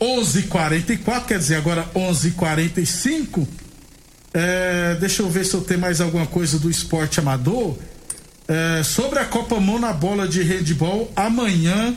11:44, 0.00 1.26
quer 1.26 1.38
dizer 1.38 1.56
agora 1.56 1.88
11:45. 1.94 3.46
É, 4.32 4.96
deixa 4.98 5.22
eu 5.22 5.30
ver 5.30 5.44
se 5.44 5.54
eu 5.54 5.60
tenho 5.60 5.80
mais 5.80 6.00
alguma 6.00 6.26
coisa 6.26 6.58
do 6.58 6.68
esporte 6.68 7.20
amador. 7.20 7.76
É, 8.46 8.82
sobre 8.82 9.18
a 9.20 9.24
Copa 9.24 9.58
Mão 9.60 9.78
na 9.78 9.92
bola 9.92 10.28
de 10.28 10.42
handball, 10.42 11.10
amanhã 11.16 11.94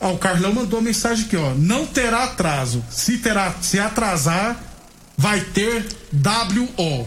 ah, 0.00 0.08
o 0.08 0.18
Carlão 0.18 0.54
mandou 0.54 0.78
uma 0.78 0.86
mensagem 0.86 1.26
aqui, 1.26 1.36
ó. 1.36 1.52
Não 1.54 1.84
terá 1.84 2.24
atraso. 2.24 2.82
Se 2.90 3.18
terá, 3.18 3.54
se 3.60 3.78
atrasar, 3.78 4.58
vai 5.16 5.40
ter 5.40 5.86
WO. 6.12 7.06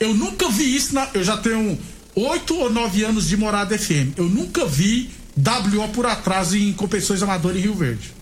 Eu 0.00 0.12
nunca 0.12 0.48
vi 0.48 0.74
isso 0.74 0.92
na. 0.92 1.08
Eu 1.14 1.22
já 1.22 1.36
tenho 1.36 1.78
oito 2.14 2.56
ou 2.56 2.70
nove 2.70 3.04
anos 3.04 3.28
de 3.28 3.36
morada 3.36 3.76
FM. 3.78 4.16
Eu 4.16 4.28
nunca 4.28 4.66
vi 4.66 5.10
WO 5.36 5.88
por 5.88 6.06
atraso 6.06 6.56
em 6.56 6.72
competições 6.72 7.22
amadoras 7.22 7.58
em 7.58 7.62
Rio 7.62 7.74
Verde. 7.74 8.12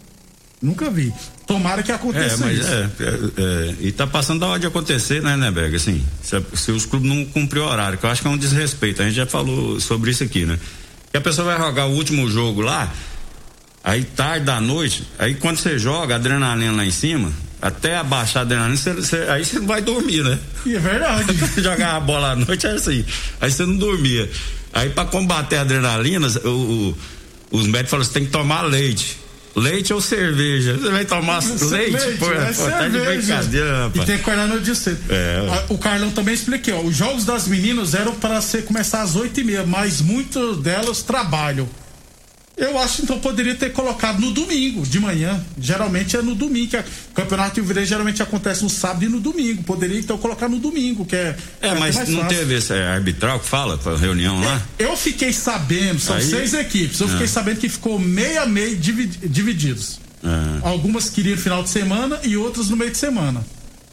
Nunca 0.63 0.91
vi. 0.91 1.13
Tomara 1.47 1.83
que 1.83 1.91
aconteça 1.91 2.45
é, 2.45 2.47
mas 2.47 2.59
isso. 2.59 2.69
É, 2.69 2.91
é, 3.01 3.71
é, 3.71 3.75
e 3.81 3.93
tá 3.93 4.07
passando 4.07 4.41
da 4.41 4.47
hora 4.47 4.61
de 4.61 4.67
acontecer, 4.67 5.23
né, 5.23 5.37
né, 5.37 5.51
Berg? 5.51 5.75
Assim, 5.75 6.05
se, 6.23 6.37
se 6.55 6.71
os 6.71 6.85
clubes 6.85 7.09
não 7.09 7.25
cumpriram 7.25 7.67
o 7.67 7.71
horário, 7.71 7.99
que 7.99 8.05
eu 8.05 8.11
acho 8.11 8.21
que 8.21 8.29
é 8.29 8.31
um 8.31 8.37
desrespeito. 8.37 9.01
A 9.01 9.07
gente 9.07 9.15
já 9.15 9.27
falou 9.27 9.81
sobre 9.81 10.11
isso 10.11 10.23
aqui, 10.23 10.45
né? 10.45 10.59
Que 11.11 11.17
a 11.17 11.21
pessoa 11.21 11.47
vai 11.47 11.59
jogar 11.59 11.87
o 11.87 11.95
último 11.95 12.31
jogo 12.31 12.61
lá, 12.61 12.93
aí 13.83 14.05
tarde 14.05 14.45
da 14.45 14.61
noite, 14.61 15.09
aí 15.19 15.35
quando 15.35 15.57
você 15.57 15.79
joga, 15.79 16.15
a 16.15 16.17
adrenalina 16.19 16.73
lá 16.73 16.85
em 16.85 16.91
cima, 16.91 17.33
até 17.61 17.97
abaixar 17.97 18.41
a 18.41 18.45
adrenalina, 18.45 18.77
cê, 18.77 19.03
cê, 19.03 19.17
aí 19.29 19.45
você 19.45 19.59
não 19.59 19.67
vai 19.67 19.83
dormir, 19.83 20.23
né? 20.23 20.39
E 20.65 20.77
é 20.77 20.79
verdade. 20.79 21.35
Jogar 21.61 21.97
a 21.97 22.01
bola 22.01 22.33
à 22.33 22.37
noite 22.37 22.67
é 22.67 22.71
assim. 22.71 23.05
Aí 23.41 23.51
você 23.51 23.67
não 23.67 23.77
dormia. 23.77 24.31
Aí 24.73 24.91
para 24.91 25.05
combater 25.05 25.57
a 25.57 25.61
adrenalina, 25.63 26.27
o, 26.45 26.49
o, 26.49 26.97
os 27.51 27.67
médicos 27.67 27.91
falaram: 27.91 28.07
você 28.07 28.13
tem 28.13 28.25
que 28.25 28.31
tomar 28.31 28.63
leite. 28.63 29.19
Leite 29.55 29.93
ou 29.93 30.01
cerveja? 30.01 30.77
Você 30.77 30.91
vai 30.91 31.05
tomar 31.05 31.43
leite? 31.43 31.65
leite 31.65 32.19
pô, 32.19 32.33
é 32.33 32.53
pô, 32.53 32.71
tá 32.71 32.89
de 32.89 32.99
brincadeira, 32.99 33.85
rapaz. 33.85 33.97
E 33.97 34.07
tem 34.07 34.17
que 34.17 34.23
acordar 34.23 34.47
no 34.47 34.61
dia 34.61 34.75
cedo. 34.75 35.01
É. 35.11 35.65
O 35.69 35.77
Carlão 35.77 36.11
também 36.13 36.35
expliquei, 36.35 36.73
ó, 36.73 36.81
os 36.81 36.97
jogos 36.97 37.25
das 37.25 37.49
meninas 37.49 37.95
eram 37.95 38.15
para 38.15 38.41
ser 38.41 38.65
começar 38.65 39.03
às 39.03 39.17
oito 39.17 39.41
e 39.41 39.45
meia, 39.45 39.67
mas 39.67 40.01
muitas 40.01 40.59
delas 40.59 41.03
trabalham. 41.03 41.69
Eu 42.61 42.79
acho 42.79 43.01
então 43.03 43.19
poderia 43.19 43.55
ter 43.55 43.73
colocado 43.73 44.21
no 44.21 44.31
domingo, 44.33 44.87
de 44.87 45.01
manhã. 45.01 45.43
Geralmente 45.59 46.15
é 46.15 46.21
no 46.21 46.35
domingo, 46.35 46.69
que 46.69 46.77
é, 46.77 46.85
o 47.11 47.15
campeonato 47.15 47.59
de 47.59 47.73
Rio 47.73 47.87
geralmente 47.87 48.23
acontece 48.23 48.63
no 48.63 48.69
sábado 48.69 49.03
e 49.03 49.09
no 49.09 49.19
domingo. 49.19 49.63
Poderia 49.63 49.99
então 49.99 50.19
colocar 50.19 50.47
no 50.47 50.59
domingo, 50.59 51.07
que 51.07 51.17
é. 51.17 51.35
É, 51.63 51.75
mas 51.75 51.97
não 51.97 52.21
fácil. 52.21 52.39
teve 52.39 52.55
esse 52.57 52.75
arbitral 52.75 53.41
que 53.41 53.47
fala 53.47 53.79
pra 53.79 53.97
reunião 53.97 54.39
lá? 54.43 54.61
É, 54.79 54.85
eu 54.85 54.95
fiquei 54.95 55.33
sabendo, 55.33 55.99
são 56.01 56.17
Aí, 56.17 56.23
seis 56.23 56.53
equipes. 56.53 57.01
Eu 57.01 57.07
é. 57.09 57.11
fiquei 57.13 57.27
sabendo 57.27 57.61
que 57.61 57.69
ficou 57.71 57.99
meia 57.99 58.45
meia 58.45 58.77
divididos. 58.77 59.99
É. 60.23 60.69
Algumas 60.69 61.09
queriam 61.09 61.37
no 61.37 61.43
final 61.43 61.63
de 61.63 61.71
semana 61.71 62.21
e 62.23 62.37
outras 62.37 62.69
no 62.69 62.77
meio 62.77 62.91
de 62.91 62.99
semana. 62.99 63.43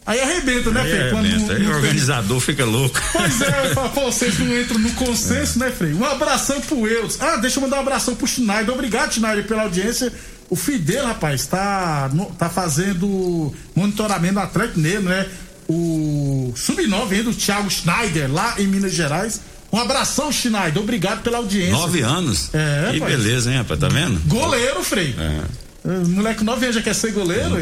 Aí 0.08 0.22
arrebenta, 0.22 0.70
né, 0.70 0.80
Frei? 0.84 1.10
Quando 1.10 1.28
não, 1.28 1.50
aí 1.54 1.66
o 1.66 1.70
organizador 1.70 2.40
fica 2.40 2.64
louco. 2.64 2.98
Pois 3.12 3.42
é, 3.42 3.74
falo, 3.74 3.90
pô, 3.90 4.10
vocês 4.10 4.38
não 4.38 4.58
entram 4.58 4.78
no 4.78 4.90
consenso, 4.92 5.62
é. 5.62 5.66
né, 5.66 5.70
Frei? 5.70 5.92
Um 5.92 6.02
abração 6.02 6.62
pro 6.62 6.88
Eudes. 6.88 7.20
Ah, 7.20 7.36
deixa 7.36 7.58
eu 7.58 7.60
mandar 7.60 7.76
um 7.76 7.80
abração 7.80 8.14
pro 8.14 8.26
Schneider. 8.26 8.72
Obrigado, 8.72 9.12
Schneider, 9.12 9.46
pela 9.46 9.64
audiência. 9.64 10.10
O 10.48 10.56
Fidel, 10.56 11.04
rapaz, 11.04 11.44
tá, 11.44 12.10
tá 12.38 12.48
fazendo 12.48 13.52
monitoramento 13.74 14.38
atlético 14.38 14.80
nele, 14.80 15.00
né? 15.00 15.26
O 15.68 16.54
Sub-9 16.56 17.12
aí 17.12 17.22
do 17.22 17.34
Thiago 17.34 17.68
Schneider, 17.70 18.32
lá 18.32 18.54
em 18.58 18.66
Minas 18.66 18.94
Gerais. 18.94 19.42
Um 19.70 19.78
abração, 19.78 20.32
Schneider. 20.32 20.82
Obrigado 20.82 21.22
pela 21.22 21.36
audiência. 21.36 21.72
Nove 21.72 22.00
anos. 22.00 22.48
É, 22.54 22.92
Que 22.92 23.00
beleza, 23.00 23.50
hein, 23.50 23.58
rapaz? 23.58 23.78
Tá 23.78 23.88
vendo? 23.88 24.18
Goleiro, 24.26 24.82
Frei. 24.82 25.14
É. 25.18 25.67
Moleque 26.08 26.44
nove 26.44 26.66
anos 26.66 26.76
já 26.76 26.82
quer 26.82 26.94
ser 26.94 27.12
goleiro? 27.12 27.56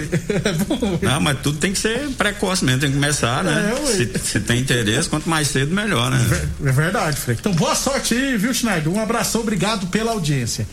É 0.46 0.52
bom. 0.52 0.98
Não, 1.00 1.20
mas 1.20 1.40
tudo 1.40 1.58
tem 1.58 1.72
que 1.72 1.78
ser 1.78 2.08
precoce 2.10 2.64
mesmo, 2.64 2.80
tem 2.80 2.90
que 2.90 2.96
começar, 2.96 3.44
né? 3.44 3.72
É, 3.72 3.86
se, 3.86 4.18
se, 4.18 4.40
tem 4.40 4.60
interesse, 4.60 5.08
quanto 5.08 5.28
mais 5.28 5.48
cedo, 5.48 5.74
melhor, 5.74 6.10
né? 6.10 6.18
É 6.64 6.72
verdade, 6.72 7.16
Fred. 7.16 7.38
Então, 7.40 7.52
boa 7.52 7.74
sorte 7.74 8.14
aí, 8.14 8.36
viu, 8.36 8.52
Schneider? 8.52 8.92
Um 8.92 9.00
abração, 9.00 9.40
obrigado 9.40 9.86
pela 9.86 10.12
audiência. 10.12 10.66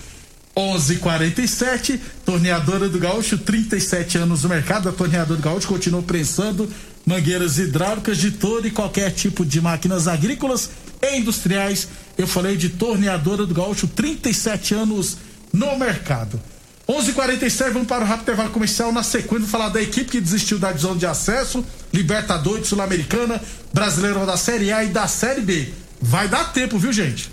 11:47 0.55 1.99
Torneadora 2.25 2.87
do 2.87 2.99
Gaúcho, 2.99 3.37
37 3.37 4.17
anos 4.17 4.43
no 4.43 4.49
mercado. 4.49 4.89
A 4.89 4.91
Torneadora 4.91 5.39
do 5.39 5.43
Gaúcho 5.43 5.67
continua 5.67 6.01
prensando 6.01 6.69
mangueiras 7.05 7.57
hidráulicas 7.57 8.17
de 8.17 8.31
todo 8.31 8.67
e 8.67 8.71
qualquer 8.71 9.11
tipo 9.11 9.45
de 9.45 9.59
máquinas 9.59 10.07
agrícolas 10.07 10.69
e 11.01 11.17
industriais. 11.17 11.87
Eu 12.17 12.27
falei 12.27 12.55
de 12.55 12.69
Torneadora 12.69 13.45
do 13.45 13.53
Gaúcho, 13.53 13.87
37 13.87 14.75
anos 14.75 15.17
no 15.51 15.77
mercado. 15.77 16.39
11:47 16.87 17.71
vamos 17.71 17.87
para 17.87 18.03
o 18.03 18.07
rápido 18.07 18.23
intervalo 18.23 18.49
comercial. 18.49 18.91
Na 18.91 19.03
sequência, 19.03 19.47
falar 19.47 19.69
da 19.69 19.81
equipe 19.81 20.11
que 20.11 20.21
desistiu 20.21 20.59
da 20.59 20.69
divisão 20.69 20.97
de 20.97 21.05
acesso, 21.05 21.65
Libertadores, 21.93 22.67
Sul-Americana, 22.67 23.41
Brasileiro 23.73 24.25
da 24.25 24.35
Série 24.35 24.71
A 24.71 24.83
e 24.83 24.89
da 24.89 25.07
Série 25.07 25.41
B. 25.41 25.73
Vai 26.01 26.27
dar 26.27 26.51
tempo, 26.51 26.77
viu, 26.77 26.91
gente? 26.91 27.31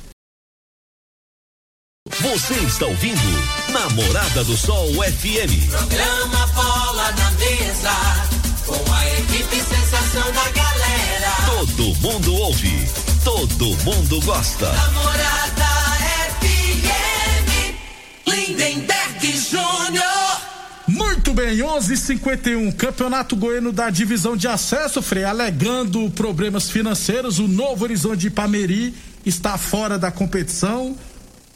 Você 2.08 2.54
está 2.54 2.86
ouvindo 2.86 3.20
Namorada 3.72 4.44
do 4.44 4.56
Sol 4.56 4.88
FM. 4.92 5.70
Programa 5.70 6.46
Bola 6.48 7.12
na 7.12 7.30
Mesa, 7.32 7.92
com 8.66 8.92
a 8.92 9.08
equipe 9.18 9.56
sensação 9.56 10.32
da 10.32 10.50
galera. 10.50 11.32
Todo 11.46 11.94
mundo 11.96 12.34
ouve, 12.34 12.88
todo 13.24 13.76
mundo 13.84 14.20
gosta. 14.22 14.72
Namorada 14.72 15.66
FM, 16.40 17.74
Lindenberg 18.26 18.99
Júnior. 19.26 20.40
Muito 20.86 21.32
bem, 21.32 21.62
11:51 21.62 22.72
Campeonato 22.72 23.36
Goiano 23.36 23.72
da 23.72 23.90
Divisão 23.90 24.36
de 24.36 24.48
Acesso, 24.48 25.00
Frei, 25.00 25.24
alegando 25.24 26.10
problemas 26.10 26.68
financeiros, 26.70 27.38
o 27.38 27.46
Novo 27.46 27.84
Horizonte 27.84 28.20
de 28.20 28.26
Ipameri 28.26 28.94
está 29.24 29.56
fora 29.56 29.98
da 29.98 30.10
competição 30.10 30.96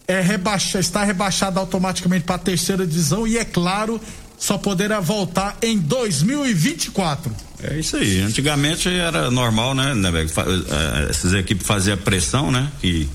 é 0.07 0.21
rebaixa, 0.21 0.79
está 0.79 1.03
rebaixado 1.03 1.59
automaticamente 1.59 2.25
para 2.25 2.37
a 2.37 2.39
terceira 2.39 2.87
divisão 2.87 3.27
e, 3.27 3.39
é 3.39 3.45
claro, 3.45 4.01
só 4.39 4.59
poderá 4.59 5.01
voltar 5.01 5.57
em 5.63 5.79
2024. 5.79 7.35
É 7.63 7.79
isso 7.79 7.97
aí. 7.97 8.21
Antigamente 8.21 8.89
era 8.89 9.31
normal, 9.31 9.75
né, 9.75 9.95
né 9.95 10.11
é, 10.11 11.11
Essas 11.11 11.33
equipes 11.33 11.67
faziam 11.67 11.97
pressão, 11.97 12.51
né? 12.51 12.71
E, 12.83 13.09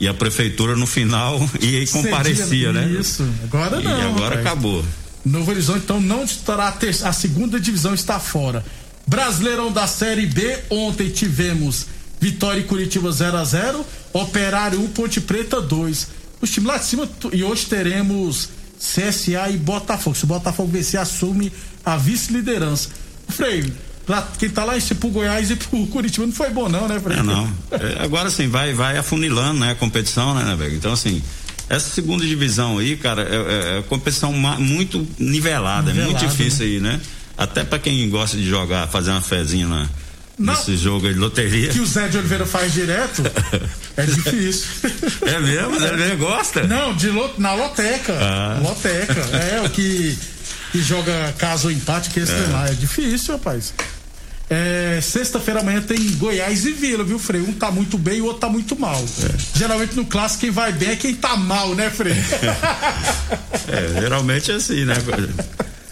e 0.00 0.08
a 0.08 0.14
prefeitura 0.14 0.74
no 0.74 0.86
final 0.86 1.38
e 1.60 1.86
comparecia, 1.86 2.72
né? 2.72 2.88
Isso. 2.88 3.28
Agora 3.44 3.80
não. 3.80 3.90
E 3.90 4.02
agora 4.02 4.36
rapaz. 4.36 4.46
acabou. 4.46 4.84
Novo 5.24 5.50
Horizonte, 5.50 5.80
então, 5.84 6.00
não 6.00 6.24
estará 6.24 6.68
a, 6.68 6.72
ter, 6.72 6.96
a 7.04 7.12
segunda 7.12 7.60
divisão 7.60 7.92
está 7.92 8.18
fora. 8.18 8.64
Brasileirão 9.06 9.70
da 9.70 9.86
Série 9.86 10.24
B, 10.24 10.58
ontem 10.70 11.10
tivemos 11.10 11.86
Vitória 12.18 12.60
e 12.60 12.64
Curitiba 12.64 13.10
0 13.10 13.36
a 13.36 13.44
0 13.44 13.86
Operário 14.12 14.80
1, 14.80 14.88
Ponte 14.88 15.20
Preta 15.20 15.60
2 15.60 16.20
os 16.40 16.50
times 16.50 16.68
lá 16.68 16.78
de 16.78 16.86
cima. 16.86 17.08
E 17.32 17.44
hoje 17.44 17.66
teremos 17.66 18.48
CSA 18.78 19.50
e 19.50 19.56
Botafogo. 19.56 20.16
Se 20.16 20.24
o 20.24 20.26
Botafogo 20.26 20.70
vencer, 20.70 20.98
assume 20.98 21.52
a 21.84 21.96
vice-liderança. 21.96 22.88
Frei, 23.28 23.72
pra 24.10 24.26
quem 24.38 24.50
tá 24.50 24.64
lá 24.64 24.76
em 24.76 24.80
pro 24.80 25.08
Goiás 25.08 25.50
e 25.50 25.56
pro 25.56 25.86
Curitiba 25.86 26.26
não 26.26 26.32
foi 26.32 26.50
bom 26.50 26.68
não, 26.68 26.88
né, 26.88 26.98
Frei? 26.98 27.18
É, 27.18 27.22
não. 27.22 27.48
É, 27.70 28.02
agora 28.02 28.28
sim, 28.30 28.48
vai, 28.48 28.74
vai 28.74 28.98
afunilando, 28.98 29.60
né, 29.60 29.70
a 29.70 29.74
competição, 29.74 30.34
né, 30.34 30.56
velho? 30.56 30.74
Então, 30.74 30.92
assim, 30.92 31.22
essa 31.68 31.88
segunda 31.88 32.26
divisão 32.26 32.78
aí, 32.78 32.96
cara, 32.96 33.22
é, 33.22 33.76
é, 33.76 33.78
é 33.78 33.82
competição 33.82 34.32
muito 34.32 35.06
nivelada, 35.18 35.92
é 35.92 35.94
muito 35.94 36.18
difícil 36.18 36.66
né? 36.66 36.72
aí, 36.72 36.80
né? 36.80 37.00
Até 37.38 37.62
para 37.62 37.78
quem 37.78 38.08
gosta 38.10 38.36
de 38.36 38.48
jogar, 38.48 38.88
fazer 38.88 39.12
uma 39.12 39.20
fezinha 39.20 39.66
na, 39.66 39.88
não, 40.36 40.52
nesse 40.52 40.76
jogo 40.76 41.08
de 41.08 41.14
loteria. 41.14 41.68
Que 41.68 41.78
o 41.78 41.86
Zé 41.86 42.08
de 42.08 42.18
Oliveira 42.18 42.44
faz 42.44 42.72
direto, 42.72 43.22
é 43.96 44.04
difícil. 44.04 44.66
É 45.24 45.38
mesmo? 45.38 45.78
Zé 45.78 45.88
Oliveira 45.92 46.16
gosta? 46.16 46.66
Não, 46.66 46.94
de 46.94 47.08
lo, 47.10 47.30
na 47.38 47.54
loteca. 47.54 48.18
Ah. 48.20 48.58
Loteca. 48.60 49.20
É, 49.36 49.62
o 49.64 49.70
que, 49.70 50.18
que 50.72 50.82
joga 50.82 51.32
caso 51.38 51.70
empate, 51.70 52.10
que 52.10 52.18
esse 52.18 52.32
é. 52.32 52.46
lá. 52.50 52.68
É 52.68 52.72
difícil, 52.72 53.34
rapaz. 53.34 53.72
É, 54.52 55.00
Sexta-feira 55.00 55.60
amanhã 55.60 55.80
tem 55.80 55.96
Goiás 56.16 56.66
e 56.66 56.72
Vila, 56.72 57.04
viu, 57.04 57.20
Frei? 57.20 57.40
Um 57.40 57.52
tá 57.52 57.70
muito 57.70 57.96
bem 57.96 58.18
e 58.18 58.20
o 58.20 58.24
outro 58.24 58.40
tá 58.40 58.48
muito 58.48 58.76
mal. 58.76 59.00
É. 59.00 59.58
Geralmente 59.58 59.94
no 59.94 60.04
clássico 60.04 60.40
quem 60.40 60.50
vai 60.50 60.72
bem 60.72 60.90
é 60.90 60.96
quem 60.96 61.14
tá 61.14 61.36
mal, 61.36 61.72
né, 61.76 61.88
Frei? 61.88 62.16
é, 63.68 64.00
geralmente 64.00 64.50
é 64.50 64.56
assim, 64.56 64.84
né? 64.84 64.94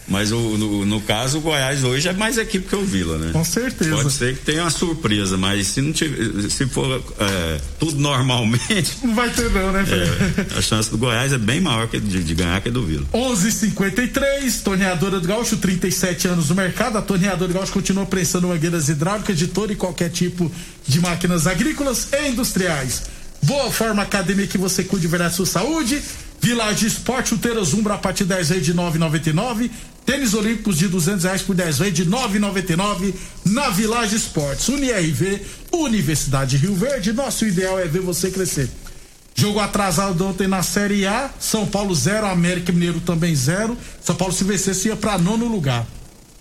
Mas 0.09 0.33
o, 0.33 0.39
no, 0.39 0.87
no, 0.87 1.01
caso, 1.03 1.39
o 1.39 1.41
Goiás 1.43 1.85
hoje 1.85 2.09
é 2.09 2.13
mais 2.15 2.39
equipe 2.39 2.67
que 2.67 2.75
o 2.75 2.83
Vila, 2.83 3.19
né? 3.19 3.31
Com 3.33 3.45
certeza. 3.45 3.95
Pode 3.95 4.13
ser 4.13 4.37
que 4.37 4.45
tenha 4.45 4.63
uma 4.63 4.71
surpresa, 4.71 5.37
mas 5.37 5.67
se 5.67 5.83
não 5.83 5.93
tiver, 5.93 6.49
se 6.49 6.67
for 6.67 7.03
é, 7.19 7.61
tudo 7.79 8.01
normalmente. 8.01 8.97
Não 9.03 9.15
vai 9.15 9.29
ter, 9.29 9.51
não, 9.51 9.71
né, 9.71 9.85
é, 9.87 10.59
A 10.59 10.63
chance 10.63 10.91
do 10.91 10.97
Goiás 10.97 11.33
é 11.33 11.39
bem 11.39 11.61
maior 11.61 11.89
que 11.89 12.01
de, 12.01 12.23
de 12.23 12.35
ganhar 12.35 12.59
que 12.63 12.71
a 12.71 12.73
do 12.73 12.85
Vila. 12.87 13.07
11:53 13.13 14.63
torneadora 14.63 15.21
do 15.21 15.29
Gaúcho, 15.29 15.59
37 15.59 16.29
anos 16.29 16.49
no 16.49 16.55
mercado. 16.55 16.97
A 16.97 17.03
torneadora 17.03 17.53
do 17.53 17.55
Gaúcho 17.55 17.73
continua 17.73 18.07
prensando 18.07 18.49
mangueiras 18.49 18.89
hidráulicas 18.89 19.37
de 19.37 19.49
todo 19.49 19.73
e 19.73 19.77
qualquer 19.77 20.11
tipo 20.11 20.51
de 20.87 21.01
máquinas 21.01 21.47
agrícolas 21.47 22.09
e 22.13 22.29
industriais. 22.31 23.03
Boa 23.43 23.71
forma 23.71 24.03
academia 24.03 24.47
que 24.47 24.59
você 24.59 24.83
cuide 24.83 25.07
da 25.07 25.31
sua 25.31 25.47
saúde. 25.47 26.03
Village 26.41 26.87
Esporte, 26.87 27.31
chuteiras 27.31 27.75
Umbra 27.75 27.95
a 27.95 27.99
partir 27.99 28.25
de 28.25 28.31
10 28.31 28.49
vezes 28.49 28.65
de 28.65 28.75
9,99. 28.75 29.71
Tênis 30.07 30.33
Olímpicos 30.33 30.79
de 30.79 30.89
200 30.89 31.25
reais 31.25 31.43
por 31.43 31.55
10 31.55 31.79
vezes 31.79 31.95
de 31.95 32.07
9,99 32.07 33.15
na 33.45 33.69
Village 33.69 34.17
Esportes. 34.17 34.69
UniRV, 34.69 35.43
Universidade 35.73 36.57
Rio 36.57 36.75
Verde. 36.75 37.13
Nosso 37.13 37.45
ideal 37.45 37.79
é 37.79 37.85
ver 37.85 38.01
você 38.01 38.31
crescer. 38.31 38.71
Jogo 39.35 39.61
atrasado 39.61 40.27
ontem 40.27 40.49
na 40.49 40.63
Série 40.63 41.07
A. 41.07 41.31
São 41.39 41.67
Paulo 41.67 41.95
0, 41.95 42.27
América 42.27 42.73
Mineiro 42.73 43.01
também 43.01 43.35
0. 43.35 43.77
São 44.03 44.17
Paulo 44.17 44.33
se 44.33 44.45
vencesse 44.45 44.89
ia 44.89 44.97
para 44.97 45.19
nono 45.19 45.47
lugar. 45.47 45.87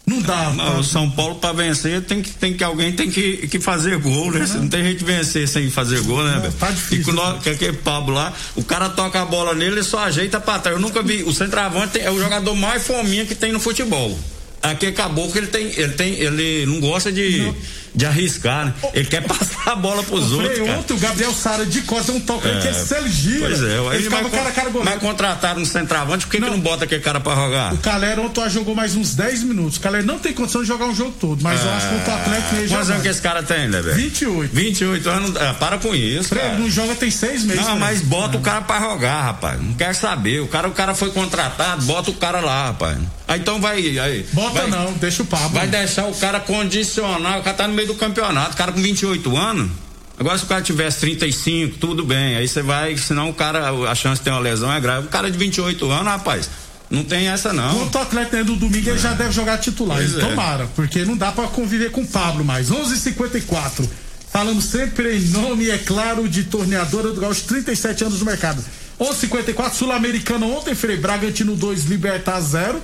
Não 0.08 0.22
dá. 0.22 0.50
O 0.80 0.84
São 0.84 1.12
Paulo 1.12 1.36
para 1.36 1.52
vencer 1.52 2.02
tem 2.02 2.22
que, 2.22 2.32
tem 2.32 2.54
que 2.54 2.63
alguém 2.63 2.93
tem 2.93 3.12
que, 3.12 3.46
que 3.50 3.60
fazer 3.60 3.98
gol, 3.98 4.32
né? 4.32 4.48
Não, 4.56 4.67
tem 4.70 4.82
gente 4.82 5.04
vencer 5.04 5.46
sem 5.50 5.70
fazer 5.70 6.02
gol, 6.04 6.24
né? 6.24 6.41
Não, 6.41 6.52
tá 6.54 6.72
difícil. 6.72 7.02
E 7.02 7.04
com 7.04 7.12
nós, 7.12 7.43
que 7.43 7.50
aquele 7.50 7.74
Pablo 7.74 8.13
lá, 8.13 8.34
o 8.56 8.63
cara 8.63 8.88
toca 8.88 9.22
a 9.22 9.26
bola 9.26 9.54
nele 9.54 9.82
e 9.82 9.84
só 9.84 10.00
ajeita 10.00 10.39
para 10.39 10.60
trás. 10.60 10.78
Eu 10.78 10.82
nunca 10.82 11.04
vi. 11.04 11.24
O 11.24 11.34
centroavante 11.34 12.00
é 12.00 12.10
o 12.10 12.17
jogador 12.17 12.56
mais 12.56 12.88
fominha 12.88 13.26
que 13.26 13.36
tem 13.36 13.52
no 13.52 13.60
futebol. 13.60 14.17
Aqui 14.62 14.88
acabou 14.88 15.30
que 15.30 15.38
ele 15.38 15.48
tem, 15.48 15.65
ele 15.76 15.93
tem, 15.93 16.13
ele 16.13 16.65
não 16.65 16.80
gosta 16.80 17.12
de. 17.12 17.41
Não 17.41 17.56
de 17.97 18.05
arriscar, 18.05 18.67
né? 18.67 18.73
Ele 18.93 19.05
quer 19.05 19.21
passar 19.25 19.71
a 19.71 19.75
bola 19.75 20.03
pros 20.03 20.31
outros. 20.31 20.55
Falei, 20.55 20.71
ontem 20.75 20.93
o 20.93 20.99
Gabriel 20.99 21.33
Sara 21.33 21.65
de 21.65 21.81
Costa 21.81 22.12
um 22.12 22.19
toque 22.19 22.47
é, 22.47 22.60
que 22.60 22.67
ele 22.67 23.10
gira. 23.10 23.47
Pois 23.47 23.63
é, 23.63 23.95
ele 23.95 24.10
vai, 24.10 24.29
cara, 24.29 24.51
cara, 24.51 24.69
vai 24.69 24.99
contratar 24.99 25.57
um 25.57 25.65
centroavante, 25.65 26.27
por 26.27 26.31
que 26.31 26.39
não, 26.39 26.49
que 26.49 26.53
não 26.53 26.62
bota 26.62 26.86
aquele 26.86 27.01
cara 27.01 27.19
pra 27.19 27.33
jogar? 27.33 27.73
O 27.73 27.77
Calera 27.79 28.21
ontem 28.21 28.47
jogou 28.51 28.75
mais 28.75 28.95
uns 28.95 29.15
10 29.15 29.43
minutos. 29.43 29.77
O 29.77 29.81
Calera 29.81 30.05
não 30.05 30.19
tem 30.19 30.31
condição 30.31 30.62
de 30.62 30.67
jogar 30.67 30.86
um 30.86 30.95
jogo 30.95 31.15
todo, 31.19 31.41
mas 31.41 31.60
é, 31.60 31.63
eu 31.65 31.71
acho 31.71 31.88
que 31.89 31.95
o 31.95 32.13
Atlético 32.13 32.55
ele 32.55 32.67
Quantos 32.69 32.89
anos 32.91 33.01
que 33.01 33.07
esse 33.07 33.21
cara 33.21 33.41
tem, 33.41 33.67
né, 33.67 33.81
velho? 33.81 33.95
28. 33.95 34.55
28 34.55 35.10
anos, 35.10 35.36
é, 35.36 35.53
para 35.53 35.79
com 35.79 35.95
isso. 35.95 36.36
Cara. 36.36 36.53
Não 36.53 36.69
joga 36.69 36.93
tem 36.93 37.10
seis 37.10 37.43
meses. 37.43 37.65
Não, 37.65 37.79
mas 37.79 38.01
bota 38.01 38.38
o 38.38 38.41
cara 38.41 38.62
pra 38.62 38.79
jogar, 38.79 39.23
rapaz. 39.23 39.60
Não 39.60 39.73
quer 39.73 39.95
saber. 39.95 40.41
O 40.41 40.47
cara, 40.47 40.67
o 40.67 40.71
cara 40.71 40.93
foi 40.93 41.10
contratado, 41.10 41.83
bota 41.86 42.12
o 42.12 42.13
cara 42.13 42.39
lá, 42.41 42.67
rapaz. 42.67 42.97
Aí 43.27 43.39
então 43.39 43.60
vai. 43.60 43.77
Aí, 43.99 44.25
bota 44.31 44.62
vai, 44.62 44.67
não, 44.67 44.93
deixa 44.93 45.23
o 45.23 45.25
papo. 45.25 45.49
Vai 45.49 45.67
deixar 45.67 46.05
o 46.05 46.13
cara 46.13 46.39
condicionar, 46.39 47.39
o 47.39 47.43
cara 47.43 47.57
tá 47.57 47.67
no 47.67 47.73
meio 47.73 47.87
do 47.88 47.95
campeonato, 47.95 48.54
o 48.54 48.58
cara 48.58 48.71
com 48.71 48.82
28 48.82 49.36
anos. 49.36 49.71
Agora, 50.19 50.38
se 50.38 50.43
o 50.43 50.47
cara 50.47 50.62
tivesse 50.62 51.00
35, 51.00 51.78
tudo 51.78 52.04
bem. 52.04 52.36
Aí 52.36 52.47
você 52.47 52.62
vai, 52.62 52.97
senão 52.97 53.30
o 53.30 53.34
cara, 53.34 53.69
a 53.89 53.95
chance 53.95 54.19
de 54.19 54.26
ter 54.26 54.32
uma 54.32 54.39
lesão 54.39 54.71
é 54.71 54.80
grave. 54.80 55.08
O 55.08 55.10
cara 55.10 55.30
de 55.30 55.38
28 55.38 55.89
anos, 55.91 56.08
rapaz, 56.08 56.50
não 56.89 57.04
tem 57.04 57.28
essa 57.28 57.54
não. 57.54 57.76
Quanto 57.80 57.97
atleta 58.00 58.38
é 58.38 58.43
do 58.43 58.56
domingo, 58.56 58.89
ele 58.89 58.97
já 58.97 59.13
deve 59.13 59.32
jogar 59.32 59.58
titular. 59.58 59.97
Pois 59.97 60.17
é. 60.17 60.19
Tomara, 60.19 60.67
porque 60.76 61.06
não 61.06 61.15
dá 61.15 61.32
pra 61.32 61.47
conviver 61.47 61.91
com 61.91 62.02
o 62.02 62.08
Pablo 62.08 62.43
mais. 62.43 62.69
11:54. 62.69 63.88
Falamos 64.32 64.65
sempre 64.65 65.17
em 65.17 65.21
nome, 65.30 65.69
é 65.69 65.78
claro, 65.78 66.28
de 66.28 66.43
torneadora 66.43 67.12
do 67.12 67.21
Gaúcho, 67.21 67.43
37 67.43 68.04
anos 68.04 68.19
no 68.19 68.26
mercado. 68.26 68.63
11:54 69.00 69.73
Sul-Americana 69.73 70.45
ontem, 70.47 70.73
Frei 70.73 70.97
Bragantino 70.97 71.56
2, 71.56 71.86
Libertar 71.86 72.39
0. 72.41 72.82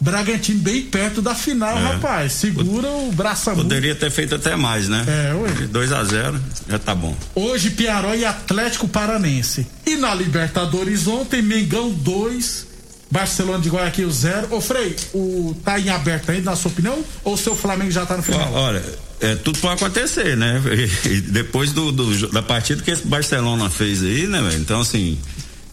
Bragantino 0.00 0.60
bem 0.60 0.82
perto 0.82 1.22
da 1.22 1.34
final, 1.34 1.76
É. 1.76 1.82
rapaz. 1.82 2.32
Segura 2.32 2.88
o 2.88 3.10
braço. 3.12 3.50
Poderia 3.52 3.94
ter 3.94 4.10
feito 4.10 4.34
até 4.34 4.54
mais, 4.54 4.88
né? 4.88 5.04
É, 5.08 5.34
ué. 5.34 5.50
2 5.68 5.92
a 5.92 6.04
0 6.04 6.38
já 6.68 6.78
tá 6.78 6.94
bom. 6.94 7.16
Hoje, 7.34 7.70
Piaró 7.70 8.14
e 8.14 8.24
Atlético 8.24 8.86
Paranense. 8.86 9.66
E 9.86 9.96
na 9.96 10.14
Libertadores 10.14 11.06
ontem, 11.06 11.40
Mengão 11.42 11.90
2, 11.90 12.66
Barcelona 13.10 13.58
de 13.62 13.68
Guayaquil 13.70 14.10
0. 14.10 14.48
Ô 14.50 14.60
Frei, 14.60 14.94
o, 15.14 15.56
tá 15.64 15.78
em 15.80 15.88
aberto 15.88 16.30
ainda, 16.30 16.50
na 16.50 16.56
sua 16.56 16.70
opinião? 16.70 17.02
Ou 17.24 17.34
o 17.34 17.38
seu 17.38 17.56
Flamengo 17.56 17.90
já 17.90 18.04
tá 18.04 18.16
no 18.16 18.22
final? 18.22 18.52
Olha, 18.52 18.82
é, 19.20 19.34
tudo 19.36 19.58
pode 19.60 19.82
acontecer, 19.82 20.36
né? 20.36 20.60
E 21.06 21.20
depois 21.22 21.72
do, 21.72 21.90
do- 21.90 22.28
da 22.32 22.42
partida 22.42 22.82
que 22.82 22.90
esse 22.90 23.06
Barcelona 23.06 23.70
fez 23.70 24.02
aí, 24.02 24.26
né, 24.26 24.42
velho? 24.42 24.60
Então, 24.60 24.80
assim, 24.80 25.18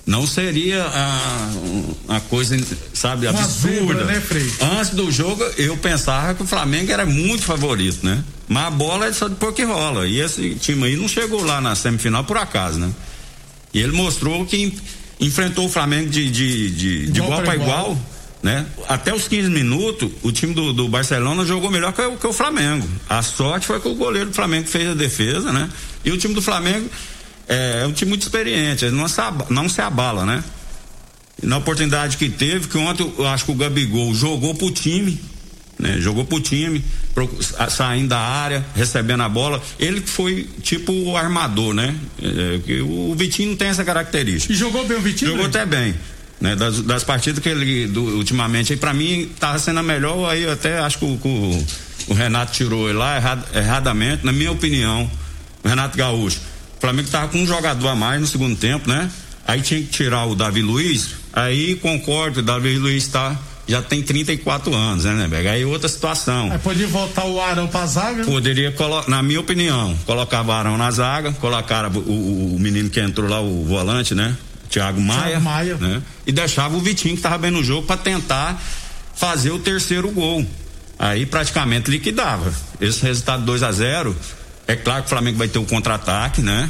não 0.06 0.28
seria 0.28 0.84
a, 0.84 1.50
a 2.10 2.20
coisa, 2.20 2.58
sabe, 2.94 3.28
Uma 3.28 3.39
absurda. 3.39 3.78
zebra, 3.80 4.04
né? 4.06 4.24
Antes 4.78 4.89
do 4.92 5.10
jogo, 5.12 5.44
eu 5.58 5.78
pensava 5.78 6.34
que 6.34 6.44
o 6.44 6.48
Flamengo 6.48 6.92
era 6.92 7.06
muito 7.06 7.44
favorito, 7.44 8.06
né? 8.06 8.24
Mas 8.48 8.66
a 8.66 8.70
bola 8.72 9.06
é 9.08 9.13
só 9.13 9.30
depois 9.30 9.56
que 9.56 9.63
rola. 9.63 10.06
E 10.08 10.20
esse 10.20 10.56
time 10.56 10.86
aí 10.88 10.96
não 10.98 11.08
chegou 11.08 11.44
lá 11.46 11.62
na 11.62 11.74
semifinal 11.76 12.24
por 12.26 12.38
acaso, 12.38 12.80
né? 12.80 12.92
E 13.74 13.80
ele 13.80 13.94
mostrou 13.94 14.46
que 14.46 14.58
en- 14.58 14.74
enfrentou 15.26 15.66
o 15.68 15.70
Flamengo 15.70 16.10
de, 16.10 16.30
de, 16.30 16.70
de, 16.72 17.06
de 17.12 17.20
Igual 17.22 17.42
para 17.42 17.56
igual. 17.56 17.70
igual, 17.92 17.98
né? 18.44 18.66
Até 18.89 19.13
os 19.16 19.26
15 19.30 19.50
minutos, 19.50 20.12
o 20.22 20.34
time 20.34 20.54
do, 20.54 20.74
do 20.74 20.89
Barcelona 20.89 21.46
jogou 21.46 21.72
melhor 21.72 21.94
que 21.94 22.02
o, 22.02 22.18
que 22.18 22.28
o 22.28 22.34
Flamengo. 22.34 22.86
A 23.08 23.22
sorte 23.24 23.66
foi 23.66 23.80
que 23.80 23.88
o 23.88 23.96
goleiro 23.96 24.30
do 24.32 24.36
Flamengo 24.36 24.68
fez 24.68 24.89
a 24.89 24.94
defesa, 24.94 25.54
né? 25.54 25.70
E 26.04 26.12
o 26.12 26.18
time 26.18 26.34
do 26.34 26.42
Flamengo 26.42 26.89
é, 27.47 27.82
é 27.84 27.88
um 27.88 27.91
time 27.91 28.10
muito 28.10 28.21
experiente, 28.23 28.86
ele 28.86 28.95
não 28.95 29.08
se, 29.08 29.19
aba- 29.21 29.47
não 29.49 29.67
se 29.69 29.82
abala, 29.82 30.25
né? 30.25 30.43
Na 31.41 31.58
oportunidade 31.58 32.17
que 32.17 32.29
teve, 32.29 32.67
que 32.67 32.77
ontem 32.77 33.12
eu 33.17 33.27
acho 33.27 33.45
que 33.45 33.51
o 33.51 33.56
Gabigol 33.56 34.13
jogou 34.15 34.53
pro 34.56 34.71
time, 34.71 35.19
né? 35.77 35.97
Jogou 35.99 36.23
pro 36.23 36.39
time, 36.39 36.84
pro- 37.13 37.29
saindo 37.69 38.10
da 38.10 38.19
área, 38.19 38.63
recebendo 38.75 39.23
a 39.23 39.29
bola. 39.29 39.62
Ele 39.79 39.99
que 39.99 40.10
foi 40.10 40.47
tipo 40.62 40.93
o 40.93 41.17
armador, 41.17 41.73
né? 41.73 41.95
É, 42.21 42.60
que 42.60 42.82
o 42.82 43.13
Vitinho 43.15 43.49
não 43.49 43.58
tem 43.58 43.67
essa 43.69 43.84
característica. 43.84 44.53
E 44.53 44.56
jogou 44.56 44.86
bem 44.88 44.97
o 44.97 45.01
Vitinho? 45.01 45.32
Jogou 45.32 45.49
Frei? 45.49 45.62
até 45.62 45.65
bem. 45.65 45.95
Né, 46.39 46.56
das, 46.58 46.82
das 46.82 47.03
partidas 47.06 47.41
que 47.41 47.47
ele 47.47 47.88
do, 47.88 48.01
ultimamente 48.17 48.73
aí 48.73 48.77
para 48.77 48.93
mim 48.93 49.29
tava 49.39 49.58
sendo 49.60 49.79
a 49.79 49.84
melhor 49.84 50.29
aí 50.29 50.43
eu 50.43 50.51
até 50.51 50.77
acho 50.79 50.97
que 50.99 51.06
o, 51.06 51.10
o- 51.23 51.67
o 52.10 52.13
Renato 52.13 52.51
tirou 52.51 52.89
ele 52.89 52.97
lá 52.97 53.15
errad- 53.15 53.45
erradamente 53.56 54.25
na 54.25 54.34
minha 54.34 54.51
opinião 54.51 55.10
o 55.63 55.67
Renato 55.69 55.97
Gaúcho 55.97 56.39
Flamengo 56.84 57.10
tava 57.10 57.30
com 57.30 57.38
um 57.41 57.48
jogador 57.48 57.88
a 57.88 57.96
mais 57.96 58.19
no 58.19 58.28
segundo 58.28 58.56
tempo 58.58 58.89
né 58.89 59.10
aí 59.48 59.62
tinha 59.62 59.80
que 59.82 59.88
tirar 59.88 60.26
o 60.26 60.36
Davi 60.36 60.62
Luiz 60.62 61.12
aí 61.32 61.76
concordo 61.78 62.41
o 62.41 62.43
Davi 62.43 62.78
Luiz 62.78 63.08
tá 63.08 63.39
já 63.65 63.82
tem 63.82 64.02
34 64.04 64.76
anos 64.76 65.06
né, 65.06 65.13
né 65.13 65.28
Bega? 65.30 65.52
aí 65.52 65.63
outra 65.63 65.88
situação 65.88 66.52
Aí 66.52 66.60
podia 66.60 66.86
voltar 66.88 67.24
o 67.24 67.39
Arão 67.41 67.65
pra 67.67 67.86
zaga. 67.86 68.26
Poderia, 68.26 68.76
na 69.08 69.24
minha 69.24 69.39
opinião, 69.39 69.98
colocar 70.06 70.41
Arão 70.52 70.78
na 70.78 70.91
zaga, 70.91 71.32
colocar 71.32 71.86
o, 71.96 72.00
o- 72.00 72.56
o 72.56 72.60
menino 72.60 72.89
que 72.89 73.00
entrou 73.00 73.30
lá, 73.30 73.39
o 73.39 73.63
volante, 73.63 74.13
né? 74.13 74.36
Thiago 74.69 75.00
Maia. 75.00 75.22
Thiago 75.39 75.46
Maia. 75.46 75.76
Né? 75.78 76.02
E 76.28 76.34
deixava 76.34 76.76
o 76.76 76.82
Vitinho 76.82 77.15
que 77.15 77.22
tava 77.22 77.38
bem 77.38 77.52
no 77.52 77.63
jogo 77.63 77.88
para 77.88 77.96
tentar 77.96 78.62
fazer 79.15 79.52
o 79.52 79.60
terceiro 79.60 80.12
gol. 80.12 80.46
Aí 81.00 81.26
praticamente 81.26 81.89
liquidava. 81.89 82.52
Esse 82.82 83.02
resultado 83.04 83.46
2 83.46 83.63
a 83.63 83.72
0 83.72 84.13
é 84.67 84.76
claro 84.76 85.02
que 85.02 85.08
o 85.08 85.10
Flamengo 85.10 85.38
vai 85.38 85.47
ter 85.47 85.60
o 85.60 85.65
contra-ataque, 85.65 86.41
né? 86.41 86.69